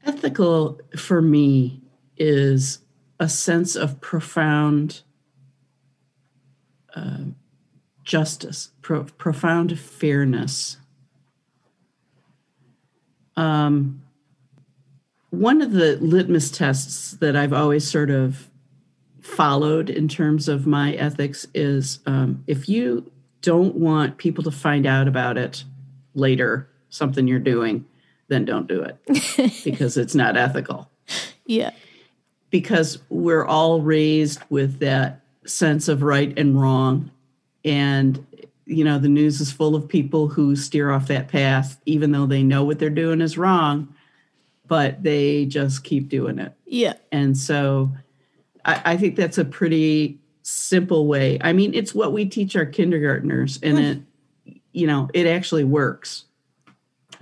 [0.06, 1.82] Ethical for me
[2.18, 2.80] is
[3.20, 5.02] a sense of profound
[6.96, 7.26] uh,
[8.04, 10.78] justice, pro- profound fairness.
[13.38, 14.02] Um,
[15.30, 18.50] one of the litmus tests that I've always sort of
[19.22, 23.10] followed in terms of my ethics is um, if you
[23.42, 25.64] don't want people to find out about it
[26.14, 27.86] later, something you're doing,
[28.32, 30.90] then don't do it because it's not ethical.
[31.46, 31.72] Yeah.
[32.50, 37.12] Because we're all raised with that sense of right and wrong.
[37.66, 38.26] And,
[38.66, 42.26] you know, the news is full of people who steer off that path, even though
[42.26, 43.94] they know what they're doing is wrong,
[44.66, 46.54] but they just keep doing it.
[46.66, 46.94] Yeah.
[47.12, 47.92] And so
[48.64, 51.38] I, I think that's a pretty simple way.
[51.42, 54.06] I mean, it's what we teach our kindergartners, and mm.
[54.46, 56.26] it, you know, it actually works.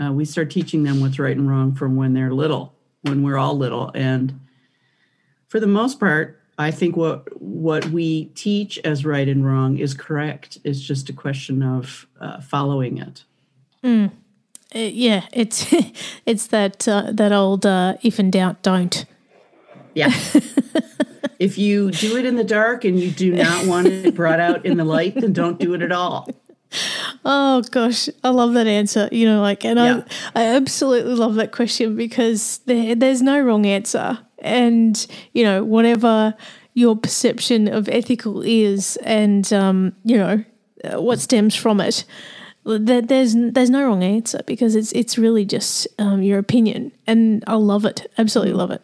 [0.01, 3.37] Uh, we start teaching them what's right and wrong from when they're little, when we're
[3.37, 4.39] all little, and
[5.47, 9.93] for the most part, I think what what we teach as right and wrong is
[9.93, 10.59] correct.
[10.63, 13.23] It's just a question of uh, following it.
[13.83, 14.11] Mm.
[14.75, 15.73] Uh, yeah, it's
[16.25, 19.05] it's that uh, that old uh, if in doubt, don't.
[19.95, 20.13] Yeah.
[21.39, 24.65] if you do it in the dark and you do not want it brought out
[24.65, 26.27] in the light, then don't do it at all.
[27.25, 29.09] Oh gosh, I love that answer.
[29.11, 30.03] You know, like, and yeah.
[30.35, 35.63] I, I absolutely love that question because there, there's no wrong answer, and you know,
[35.63, 36.35] whatever
[36.73, 40.43] your perception of ethical is, and um, you know,
[40.83, 42.05] uh, what stems from it,
[42.63, 47.55] there's there's no wrong answer because it's it's really just um, your opinion, and I
[47.55, 48.11] love it.
[48.17, 48.81] Absolutely love it.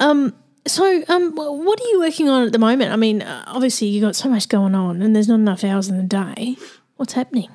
[0.00, 0.34] Um,
[0.66, 2.92] so, um, what are you working on at the moment?
[2.92, 5.88] I mean, uh, obviously you've got so much going on, and there's not enough hours
[5.88, 6.56] in the day.
[6.96, 7.48] What's happening?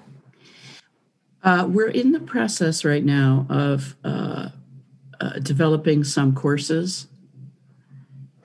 [1.43, 4.49] Uh, we're in the process right now of uh,
[5.19, 7.07] uh, developing some courses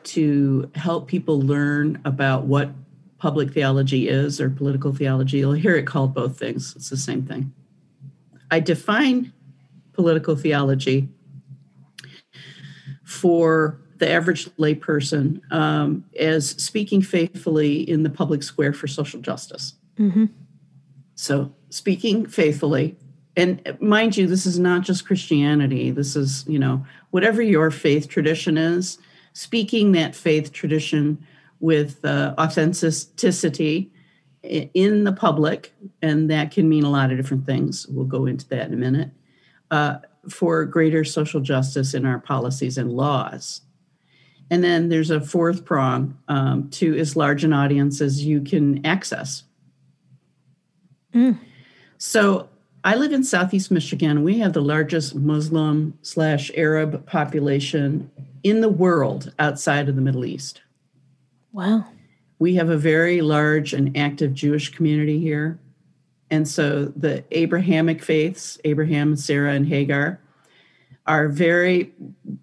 [0.05, 2.71] to help people learn about what
[3.19, 5.39] public theology is or political theology.
[5.39, 6.75] You'll hear it called both things.
[6.77, 7.53] It's the same thing.
[8.51, 9.33] I define
[9.93, 11.09] political theology
[13.03, 19.75] for the average layperson um, as speaking faithfully in the public square for social justice.
[19.99, 20.27] Mm-hmm.
[21.15, 22.97] So, speaking faithfully,
[23.37, 25.91] and mind you, this is not just Christianity.
[25.91, 28.99] This is, you know, whatever your faith tradition is,
[29.33, 31.25] speaking that faith tradition
[31.61, 33.91] with uh, authenticity
[34.43, 37.87] in the public, and that can mean a lot of different things.
[37.89, 39.11] We'll go into that in a minute.
[39.71, 43.63] Uh, for greater social justice in our policies and laws.
[44.51, 48.85] And then there's a fourth prong um, to as large an audience as you can
[48.85, 49.45] access.
[51.15, 51.39] Mm.
[51.99, 52.49] So
[52.85, 54.23] I live in Southeast Michigan.
[54.23, 58.11] We have the largest Muslim slash Arab population
[58.43, 60.61] in the world outside of the Middle East.
[61.53, 61.87] Wow.
[62.39, 65.59] We have a very large and active Jewish community here.
[66.31, 70.21] And so the Abrahamic faiths, Abraham, Sarah, and Hagar,
[71.07, 71.93] are very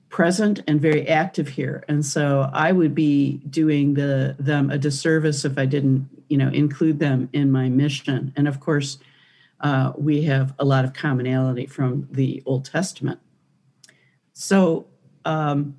[0.09, 1.83] present and very active here.
[1.87, 6.49] And so I would be doing the them a disservice if I didn't, you know,
[6.49, 8.33] include them in my mission.
[8.35, 8.99] And of course,
[9.61, 13.19] uh, we have a lot of commonality from the Old Testament.
[14.33, 14.87] So
[15.23, 15.77] um,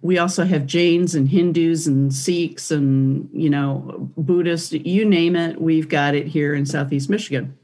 [0.00, 4.72] we also have Jains and Hindus and Sikhs and you know Buddhists.
[4.72, 7.56] You name it, we've got it here in Southeast Michigan.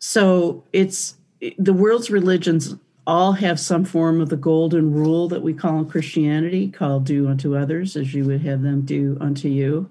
[0.00, 1.16] So it's
[1.58, 2.74] the world's religions
[3.06, 7.28] all have some form of the golden rule that we call in Christianity, called do
[7.28, 9.90] unto others as you would have them do unto you.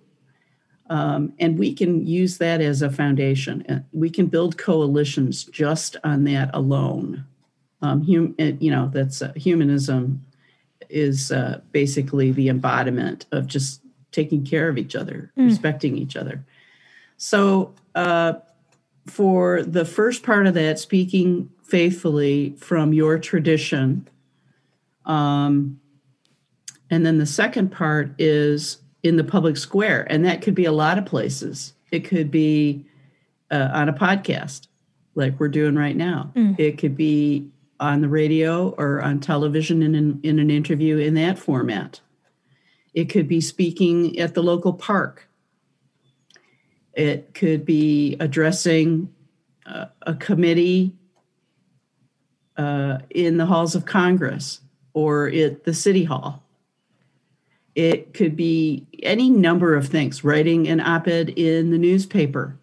[0.89, 3.63] Um, and we can use that as a foundation.
[3.69, 7.25] Uh, We can build coalitions just on that alone.
[7.81, 10.25] Um, hum, uh, you know, that's uh, humanism
[10.89, 13.81] is uh, basically the embodiment of just
[14.11, 16.43] taking care of each other, respecting each other.
[17.17, 18.33] So, uh,
[19.09, 24.07] for the first part of that, speaking faithfully from your tradition,
[25.05, 25.79] um,
[26.89, 30.71] and then the second part is in the public square, and that could be a
[30.71, 31.73] lot of places.
[31.91, 32.85] It could be
[33.51, 34.67] uh, on a podcast,
[35.15, 36.31] like we're doing right now.
[36.57, 37.49] It could be
[37.79, 42.01] on the radio or on television in an, in an interview in that format.
[42.93, 45.28] It could be speaking at the local park.
[46.99, 49.07] It could be addressing
[49.65, 50.91] uh, a committee
[52.57, 54.59] uh, in the halls of Congress
[54.93, 56.43] or at the city hall.
[57.73, 62.57] It could be any number of things, writing an op ed in the newspaper.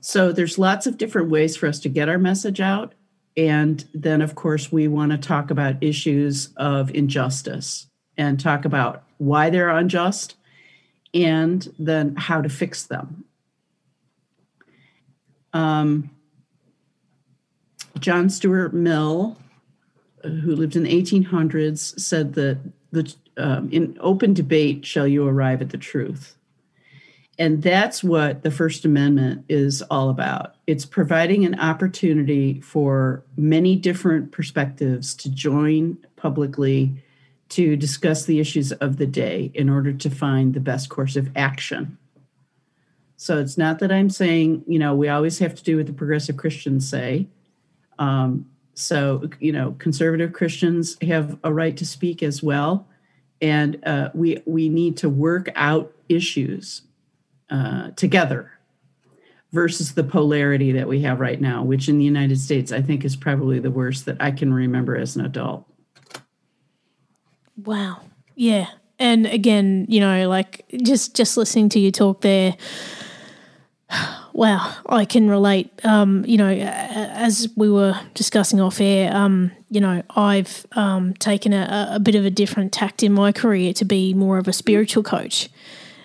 [0.00, 2.94] So there's lots of different ways for us to get our message out.
[3.36, 7.86] And then, of course, we want to talk about issues of injustice
[8.16, 10.34] and talk about why they're unjust
[11.14, 13.24] and then how to fix them.
[15.52, 16.10] Um,
[18.00, 19.38] John Stuart Mill,
[20.22, 22.58] who lived in the 1800s, said that
[22.90, 26.36] the um, in open debate shall you arrive at the truth.
[27.36, 30.54] And that's what the First Amendment is all about.
[30.68, 37.02] It's providing an opportunity for many different perspectives to join publicly
[37.54, 41.30] to discuss the issues of the day in order to find the best course of
[41.36, 41.96] action.
[43.16, 45.92] So it's not that I'm saying, you know, we always have to do what the
[45.92, 47.28] progressive Christians say.
[47.96, 52.88] Um, so, you know, conservative Christians have a right to speak as well.
[53.40, 56.82] And uh, we, we need to work out issues
[57.50, 58.50] uh, together
[59.52, 63.04] versus the polarity that we have right now, which in the United States I think
[63.04, 65.68] is probably the worst that I can remember as an adult.
[67.56, 68.00] Wow.
[68.34, 68.66] Yeah.
[68.98, 72.56] And again, you know, like just just listening to you talk there,
[74.32, 75.70] wow, I can relate.
[75.84, 81.52] Um, you know, as we were discussing off air, um, you know, I've um, taken
[81.52, 84.52] a, a bit of a different tact in my career to be more of a
[84.52, 85.48] spiritual coach.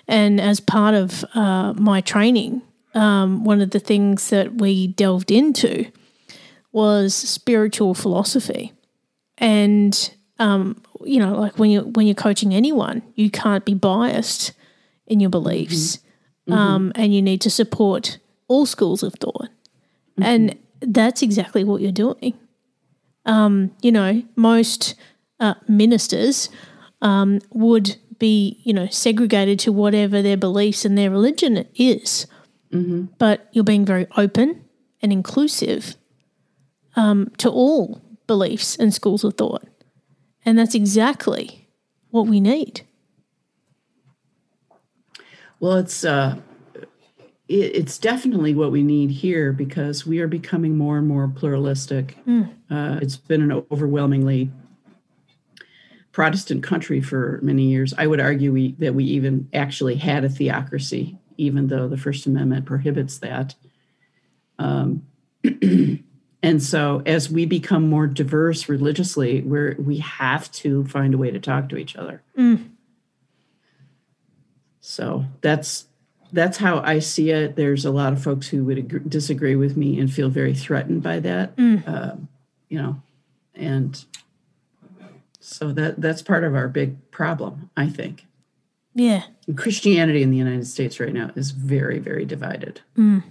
[0.08, 2.62] And as part of uh, my training,
[2.94, 5.90] um, one of the things that we delved into
[6.72, 8.72] was spiritual philosophy.
[9.38, 14.52] And um, you know, like when you when you're coaching anyone, you can't be biased
[15.06, 15.98] in your beliefs,
[16.48, 19.48] Um, and you need to support all schools of thought,
[20.16, 22.34] and that's exactly what you're doing.
[23.24, 24.94] Um, you know, most
[25.38, 26.48] uh, ministers
[27.02, 32.26] um, would be, you know, segregated to whatever their beliefs and their religion is,
[33.18, 34.64] but you're being very open
[35.02, 35.96] and inclusive
[36.96, 39.64] um, to all beliefs and schools of thought.
[40.44, 41.68] And that's exactly
[42.10, 42.82] what we need.
[45.58, 46.36] Well, it's uh,
[47.48, 52.16] it, it's definitely what we need here because we are becoming more and more pluralistic.
[52.70, 54.50] Uh, it's been an overwhelmingly
[56.12, 57.94] Protestant country for many years.
[57.96, 62.26] I would argue we, that we even actually had a theocracy, even though the First
[62.26, 63.54] Amendment prohibits that.
[64.58, 65.06] Um,
[66.42, 71.30] and so, as we become more diverse religiously, we're, we have to find a way
[71.30, 72.22] to talk to each other.
[72.36, 72.70] Mm.
[74.80, 75.84] So that's
[76.32, 77.56] that's how I see it.
[77.56, 81.02] There's a lot of folks who would agree, disagree with me and feel very threatened
[81.02, 81.56] by that.
[81.56, 81.86] Mm.
[81.86, 82.28] Um,
[82.68, 83.02] you know,
[83.54, 84.02] and
[85.40, 88.26] so that that's part of our big problem, I think.
[88.94, 89.24] Yeah.
[89.56, 92.80] Christianity in the United States right now is very, very divided.
[92.96, 93.24] Mm.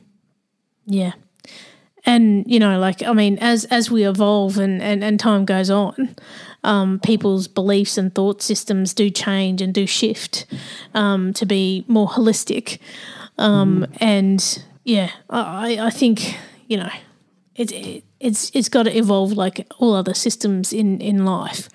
[0.85, 1.13] Yeah.
[2.13, 5.69] And, you know, like I mean, as as we evolve and, and, and time goes
[5.69, 6.15] on,
[6.63, 10.45] um, people's beliefs and thought systems do change and do shift
[10.93, 12.79] um, to be more holistic.
[13.37, 16.35] Um, And yeah, I, I think,
[16.67, 16.91] you know,
[17.55, 21.69] it, it it's it's got to evolve like all other systems in, in life.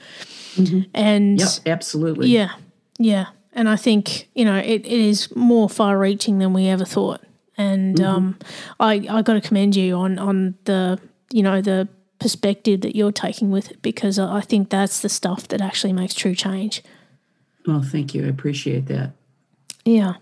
[0.94, 2.28] And Yep, absolutely.
[2.28, 2.50] yeah,
[2.98, 3.26] yeah.
[3.52, 7.20] And I think, you know, it, it is more far reaching than we ever thought.
[7.56, 8.38] And um,
[8.80, 10.98] I, I got to commend you on, on the,
[11.30, 11.88] you know, the
[12.18, 16.14] perspective that you're taking with it because I think that's the stuff that actually makes
[16.14, 16.82] true change.
[17.66, 18.24] Well, thank you.
[18.24, 19.12] I appreciate that.
[19.84, 20.14] Yeah.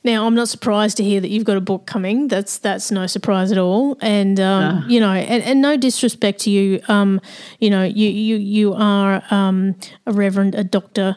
[0.04, 2.26] Now, I'm not surprised to hear that you've got a book coming.
[2.26, 3.96] That's that's no surprise at all.
[4.00, 4.88] And um, uh.
[4.88, 6.80] you know, and, and, no disrespect to you.
[6.88, 7.20] Um,
[7.60, 9.76] you know, you you you are um,
[10.06, 11.16] a reverend, a doctor,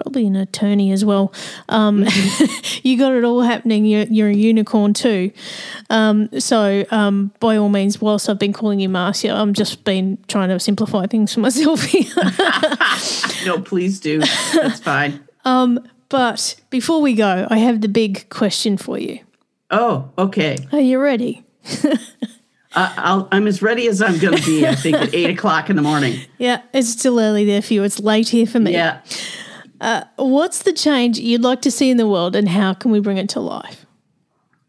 [0.00, 1.32] probably an attorney as well.
[1.68, 2.80] Um, mm-hmm.
[2.88, 3.84] you got it all happening.
[3.84, 5.30] You're, you're a unicorn too.
[5.90, 10.18] Um, so, um, by all means, whilst I've been calling you Marcia, I'm just been
[10.28, 12.12] trying to simplify things for myself here.
[13.46, 14.20] no, please do.
[14.54, 15.20] That's fine.
[15.44, 19.20] Um, but before we go, I have the big question for you.
[19.70, 20.56] Oh, okay.
[20.72, 21.44] Are you ready?
[21.84, 21.94] uh,
[22.74, 25.76] i am as ready as I'm going to be, I think, at eight o'clock in
[25.76, 26.20] the morning.
[26.38, 27.84] Yeah, it's still early there for you.
[27.84, 28.72] It's late here for me.
[28.72, 29.00] Yeah.
[29.80, 33.00] Uh, what's the change you'd like to see in the world and how can we
[33.00, 33.86] bring it to life?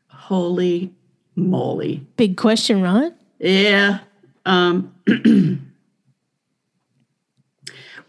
[0.08, 0.94] Holy
[1.36, 2.06] moly.
[2.16, 3.14] Big question, right?
[3.40, 4.00] Yeah.
[4.46, 4.94] Um,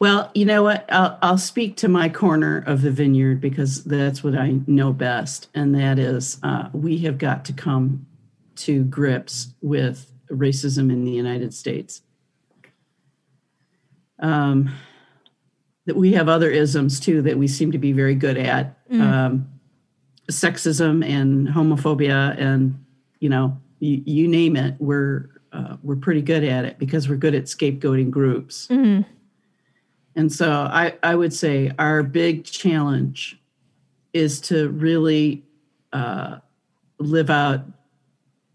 [0.03, 0.85] Well, you know what?
[0.93, 5.47] I'll, I'll speak to my corner of the vineyard because that's what I know best.
[5.55, 8.05] And that is uh, we have got to come
[8.57, 12.03] to grips with racism in the United States.
[14.19, 14.73] Um,
[15.87, 19.01] that we have other isms too that we seem to be very good at mm.
[19.01, 19.49] um,
[20.31, 22.85] sexism and homophobia and
[23.21, 27.17] you know you, you name it we're uh, we're pretty good at it because we're
[27.17, 29.05] good at scapegoating groups mm.
[30.15, 33.41] And so I, I would say our big challenge
[34.13, 35.45] is to really
[35.93, 36.39] uh,
[36.99, 37.65] live out,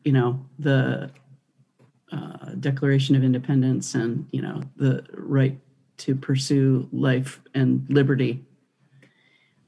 [0.03, 1.09] you know, the
[2.11, 5.57] uh, Declaration of Independence and, you know, the right
[5.97, 8.45] to pursue life and liberty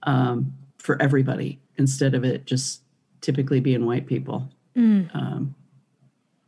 [0.03, 2.81] um, for everybody instead of it just
[3.21, 4.49] typically being white people.
[4.75, 5.13] Mm.
[5.15, 5.55] Um,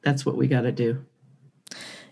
[0.03, 1.03] that's what we got to do.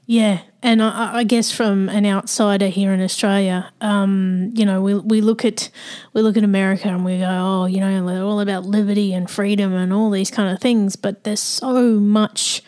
[0.05, 4.95] Yeah, and I, I, guess from an outsider here in Australia, um, you know, we
[4.95, 5.70] we look at
[6.13, 9.30] we look at America and we go, oh, you know, they're all about liberty and
[9.30, 12.63] freedom and all these kind of things, but there's so much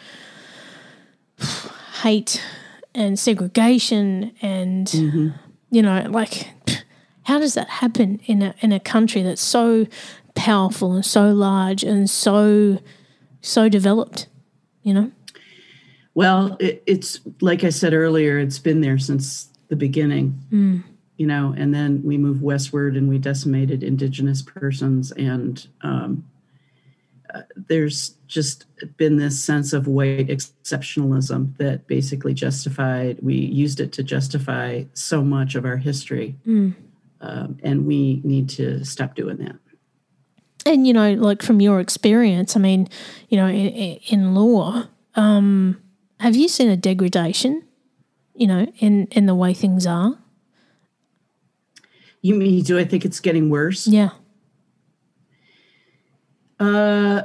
[2.04, 2.44] hate
[2.94, 5.30] and segregation and mm-hmm.
[5.70, 6.50] you know, like
[7.24, 9.88] how does that happen in a in a country that's so
[10.36, 12.80] powerful and so large and so
[13.42, 14.28] so developed,
[14.84, 15.12] you know?
[16.14, 20.40] Well, it, it's like I said earlier, it's been there since the beginning.
[20.52, 20.84] Mm.
[21.18, 26.26] You know, and then we moved westward and we decimated indigenous persons, and um,
[27.34, 28.66] uh, there's just
[28.98, 33.20] been this sense of white exceptionalism that basically justified.
[33.22, 36.74] We used it to justify so much of our history, mm.
[37.22, 39.56] um, and we need to stop doing that.
[40.66, 42.88] And you know, like from your experience, I mean,
[43.30, 44.88] you know, in, in law.
[45.16, 45.82] Um,
[46.20, 47.64] have you seen a degradation,
[48.36, 50.18] you know, in, in the way things are?
[52.22, 53.88] You mean, do I think it's getting worse?
[53.88, 54.12] Yeah.
[56.62, 57.24] Uh,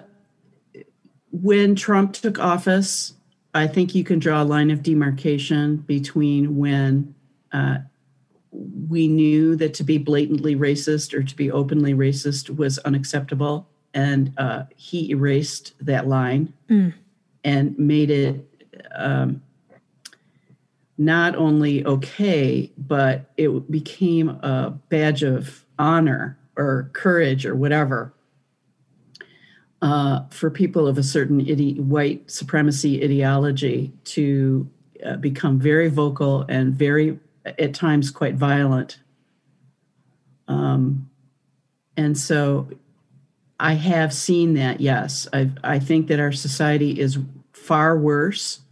[1.31, 3.13] when Trump took office,
[3.53, 7.15] I think you can draw a line of demarcation between when
[7.53, 7.79] uh,
[8.89, 14.33] we knew that to be blatantly racist or to be openly racist was unacceptable, and
[14.39, 16.95] uh, he erased that line mm.
[17.45, 18.43] and made it
[18.95, 19.43] um,
[20.97, 28.15] not only okay, but it became a badge of honor or courage or whatever
[29.87, 34.69] uh, for people of a certain ide- white supremacy ideology to
[35.05, 38.99] uh, become very vocal and very, at times, quite violent.
[40.49, 41.09] Um,
[41.97, 42.69] and so
[43.61, 45.29] I have seen that, yes.
[45.33, 47.19] I, I think that our society is
[47.53, 48.63] far worse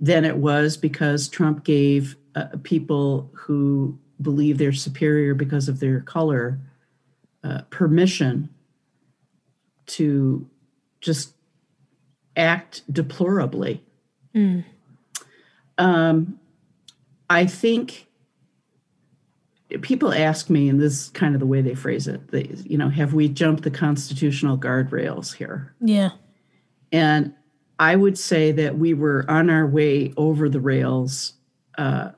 [0.00, 6.00] than it was because Trump gave uh, people who believe they're superior because of their
[6.00, 6.58] color
[7.44, 8.48] uh, permission
[9.88, 10.48] to
[11.00, 11.34] just
[12.36, 13.82] act deplorably.
[14.34, 14.64] Mm.
[15.76, 16.38] Um,
[17.30, 18.06] I think
[19.82, 22.78] people ask me, and this is kind of the way they phrase it, they, you
[22.78, 25.74] know, have we jumped the constitutional guardrails here?
[25.80, 26.10] Yeah.
[26.90, 27.34] And
[27.78, 31.34] I would say that we were on our way over the rails
[31.76, 32.10] uh,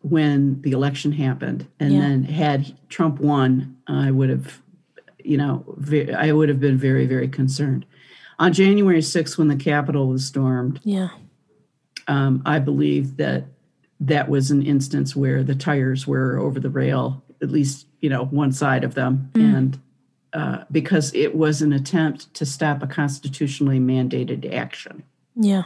[0.00, 1.66] when the election happened.
[1.80, 2.00] And Yeah.
[2.00, 4.62] then had Trump won, I would have,
[5.28, 7.84] you know, ve- I would have been very, very concerned.
[8.38, 11.08] On January 6th, when the Capitol was stormed, Yeah.
[12.06, 13.44] um, I believe that
[14.00, 18.24] that was an instance where the tires were over the rail, at least you know
[18.26, 19.78] one side of them, and
[20.32, 25.02] uh, because it was an attempt to stop a constitutionally mandated action.
[25.34, 25.64] Yeah.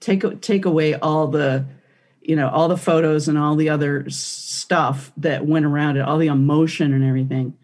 [0.00, 1.64] Take take away all the,
[2.22, 6.18] you know, all the photos and all the other stuff that went around it, all
[6.18, 7.54] the emotion and everything.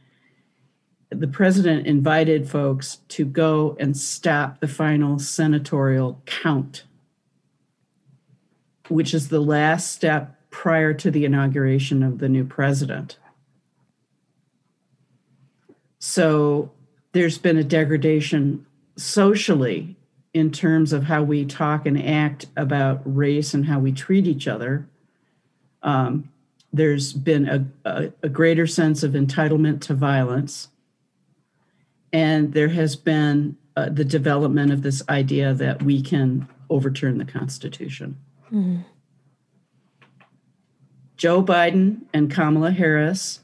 [1.13, 6.85] The president invited folks to go and stop the final senatorial count
[8.93, 13.19] which is the last step prior to the inauguration of the new president.
[15.99, 16.71] So
[17.13, 19.97] there's been a degradation socially
[20.35, 24.49] in terms of how we talk and act about race and how we treat each
[24.49, 24.87] other.
[25.83, 26.31] Um,
[26.73, 30.69] there's been a, a, a greater sense of entitlement to violence.
[32.13, 37.25] And there has been uh, the development of this idea that we can overturn the
[37.25, 38.19] Constitution.
[41.17, 43.41] Joe Biden and Kamala Harris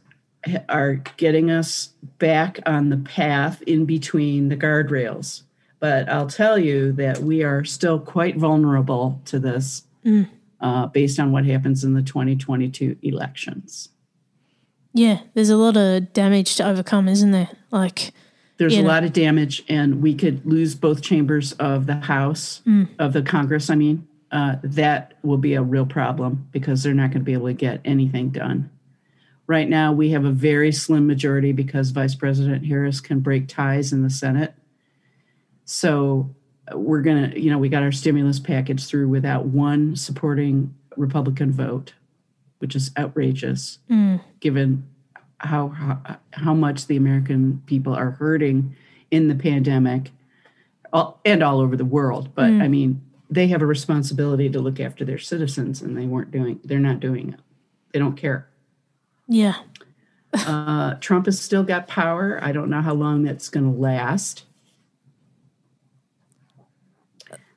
[0.69, 5.43] are getting us back on the path in between the guardrails.
[5.81, 9.85] But I'll tell you that we are still quite vulnerable to this
[10.61, 13.91] uh, based on what happens in the 2022 elections.
[14.93, 15.21] Yeah.
[15.35, 17.51] There's a lot of damage to overcome, isn't there?
[17.71, 18.13] Like,
[18.59, 18.89] There's You a know.
[18.89, 22.61] lot of damage, and we could lose both chambers of the House,
[22.99, 24.07] of the Congress, I mean.
[24.31, 27.55] Uh, that will be a real problem because they're not going to be able to
[27.55, 28.69] get anything done.
[29.47, 33.91] Right now, we have a very slim majority because Vice President Harris can break ties
[33.91, 34.53] in the Senate.
[35.65, 36.35] So
[36.71, 40.75] uh, we're going to, you know, we got our stimulus package through without one supporting
[40.97, 41.95] Republican vote,
[42.59, 43.79] which is outrageous
[44.41, 44.87] given
[45.39, 48.75] how, how how much the American people are hurting
[49.11, 50.11] in the pandemic
[50.93, 52.35] all, and all over the world.
[52.35, 56.31] But I mean, they have a responsibility to look after their citizens, and they weren't
[56.31, 56.61] doing.
[56.65, 57.41] They're not doing it.
[57.93, 58.49] They don't care.
[59.29, 59.55] yeah.
[60.35, 62.39] Uh, Trump has still got power.
[62.43, 64.45] I don't know how long that's going to last.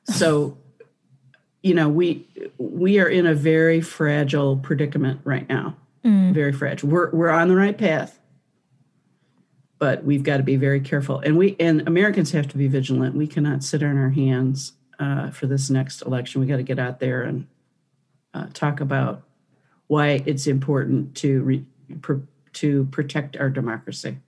[0.04, 0.56] So,
[1.62, 2.26] you know, we
[2.56, 5.76] we are in a very fragile predicament right now.
[6.04, 6.88] Very fragile.
[6.88, 8.18] We're we're on the right path,
[9.78, 11.20] but we've got to be very careful.
[11.20, 13.14] And we and Americans have to be vigilant.
[13.14, 16.40] We cannot sit on our hands uh, for this next election.
[16.40, 17.46] We got to get out there and
[18.34, 19.22] uh, talk about
[19.86, 21.64] why it's important to re,
[22.00, 22.24] pr-
[22.54, 24.18] to protect our democracy.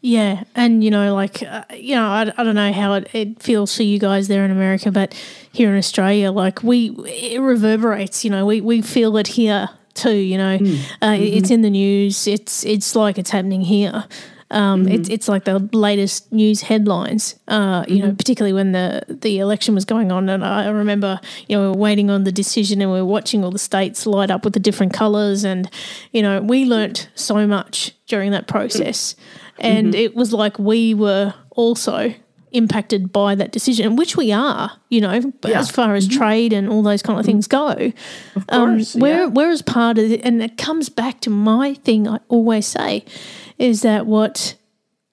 [0.00, 3.42] Yeah, and you know, like uh, you know, I, I don't know how it, it
[3.42, 5.14] feels for you guys there in America, but
[5.52, 8.24] here in Australia, like we it reverberates.
[8.24, 10.16] You know, we we feel it here too.
[10.16, 10.58] You know,
[11.02, 12.26] uh, it's in the news.
[12.26, 14.04] It's it's like it's happening here.
[14.50, 17.34] Um, It's it's like the latest news headlines.
[17.48, 21.18] Uh, you know, particularly when the the election was going on, and I remember
[21.48, 24.06] you know we were waiting on the decision, and we were watching all the states
[24.06, 25.68] light up with the different colours, and
[26.12, 29.16] you know we learnt so much during that process,
[29.58, 32.14] and it was like we were also
[32.54, 35.58] impacted by that decision, which we are, you know, Yeah.
[35.60, 37.68] as far as trade and all those kind of things go.
[38.36, 39.26] Of Um, course, where yeah.
[39.26, 43.04] where is part of it, and it comes back to my thing I always say,
[43.58, 44.54] is that what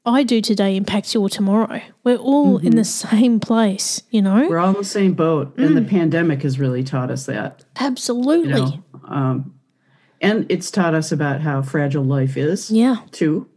[0.05, 1.81] I do today impacts your tomorrow.
[2.03, 4.47] We're all in the same place, you know.
[4.49, 7.63] We're all in the same boat, and the pandemic has really taught us that.
[7.79, 9.53] Absolutely, You know, um,
[10.19, 13.47] and it's taught us about how fragile life is yeah, too,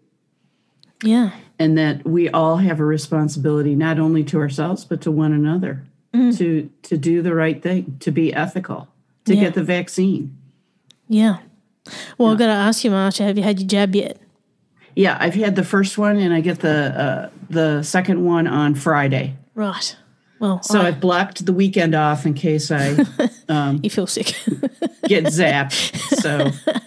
[1.02, 5.32] yeah, and that we all have a responsibility not only to ourselves but to one
[5.32, 5.82] another
[6.12, 8.86] to to do the right thing, to be ethical,
[9.24, 9.40] to Yeah.
[9.42, 10.36] get the vaccine.
[11.08, 11.38] yeah.
[12.16, 14.16] Well, I've got to ask you, Marcia, have you had your jab yet?
[14.96, 18.74] Yeah, I've had the first one, and I get the uh, the second one on
[18.74, 19.34] Friday.
[19.54, 19.96] Right.
[20.40, 22.90] Well, So I, I've blocked the weekend off in case I
[23.82, 24.26] you feel sick.
[25.06, 25.96] get zapped.
[26.20, 26.50] So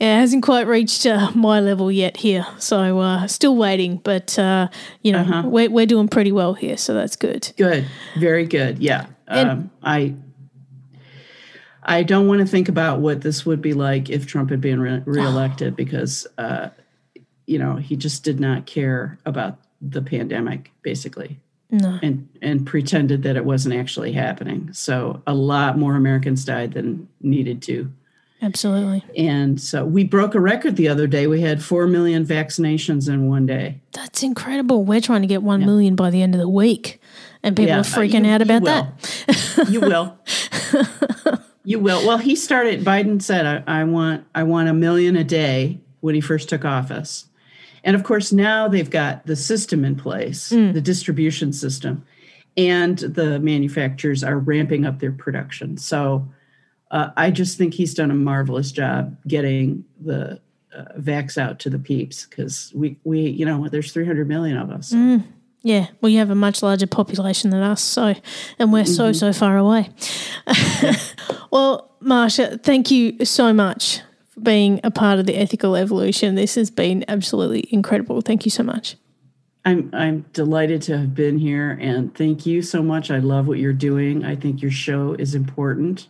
[0.00, 3.98] Yeah, it hasn't quite reached uh, my level yet here, so uh, still waiting.
[3.98, 4.68] But uh,
[5.02, 5.42] you know, Uh-huh.
[5.46, 7.52] we're we're doing pretty well here, so that's good.
[7.56, 7.86] good,
[8.18, 8.78] very good.
[8.78, 10.14] Yeah, And- um, I
[11.82, 14.80] I don't want to think about what this would be like if Trump had been
[14.80, 16.68] re- reelected because uh,
[17.46, 21.40] you know he just did not care about the pandemic basically.
[21.74, 21.98] No.
[22.02, 24.72] And and pretended that it wasn't actually happening.
[24.72, 27.90] So a lot more Americans died than needed to.
[28.40, 29.02] Absolutely.
[29.16, 31.26] And so we broke a record the other day.
[31.26, 33.80] We had 4 million vaccinations in one day.
[33.92, 34.84] That's incredible.
[34.84, 35.66] We're trying to get one yeah.
[35.66, 37.00] million by the end of the week.
[37.42, 39.68] And people yeah, are freaking uh, you, out about that.
[39.70, 40.18] you will.
[41.64, 42.06] you will.
[42.06, 46.14] Well, he started, Biden said, I, I want I want a million a day when
[46.14, 47.26] he first took office.
[47.84, 50.72] And of course, now they've got the system in place, mm.
[50.72, 52.04] the distribution system,
[52.56, 55.76] and the manufacturers are ramping up their production.
[55.76, 56.26] So
[56.90, 60.40] uh, I just think he's done a marvelous job getting the
[60.74, 64.70] uh, vax out to the peeps because we, we, you know, there's 300 million of
[64.70, 64.92] us.
[64.92, 65.24] Mm.
[65.62, 68.14] Yeah, well, you have a much larger population than us, so
[68.58, 68.92] and we're mm-hmm.
[68.92, 69.88] so so far away.
[71.50, 74.02] well, Marcia, thank you so much
[74.44, 76.34] being a part of the ethical evolution.
[76.34, 78.20] This has been absolutely incredible.
[78.20, 78.96] Thank you so much.
[79.64, 83.10] I'm I'm delighted to have been here and thank you so much.
[83.10, 84.24] I love what you're doing.
[84.24, 86.08] I think your show is important.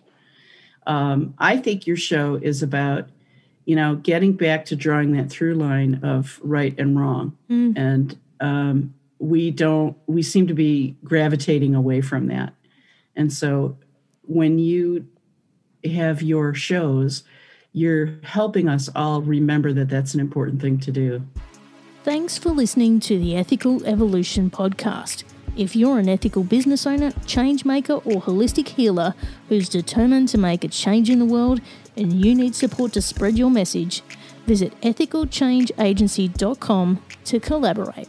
[0.87, 3.09] Um, I think your show is about,
[3.65, 7.73] you know, getting back to drawing that through line of right and wrong, mm.
[7.77, 9.97] and um, we don't.
[10.07, 12.53] We seem to be gravitating away from that,
[13.17, 13.79] and so
[14.23, 15.07] when you
[15.85, 17.25] have your shows,
[17.75, 21.21] you're helping us all remember that that's an important thing to do.
[22.05, 25.25] Thanks for listening to the Ethical Evolution podcast.
[25.57, 29.15] If you're an ethical business owner, change maker, or holistic healer
[29.49, 31.61] who's determined to make a change in the world
[31.97, 34.03] and you need support to spread your message,
[34.47, 38.09] visit ethicalchangeagency.com to collaborate.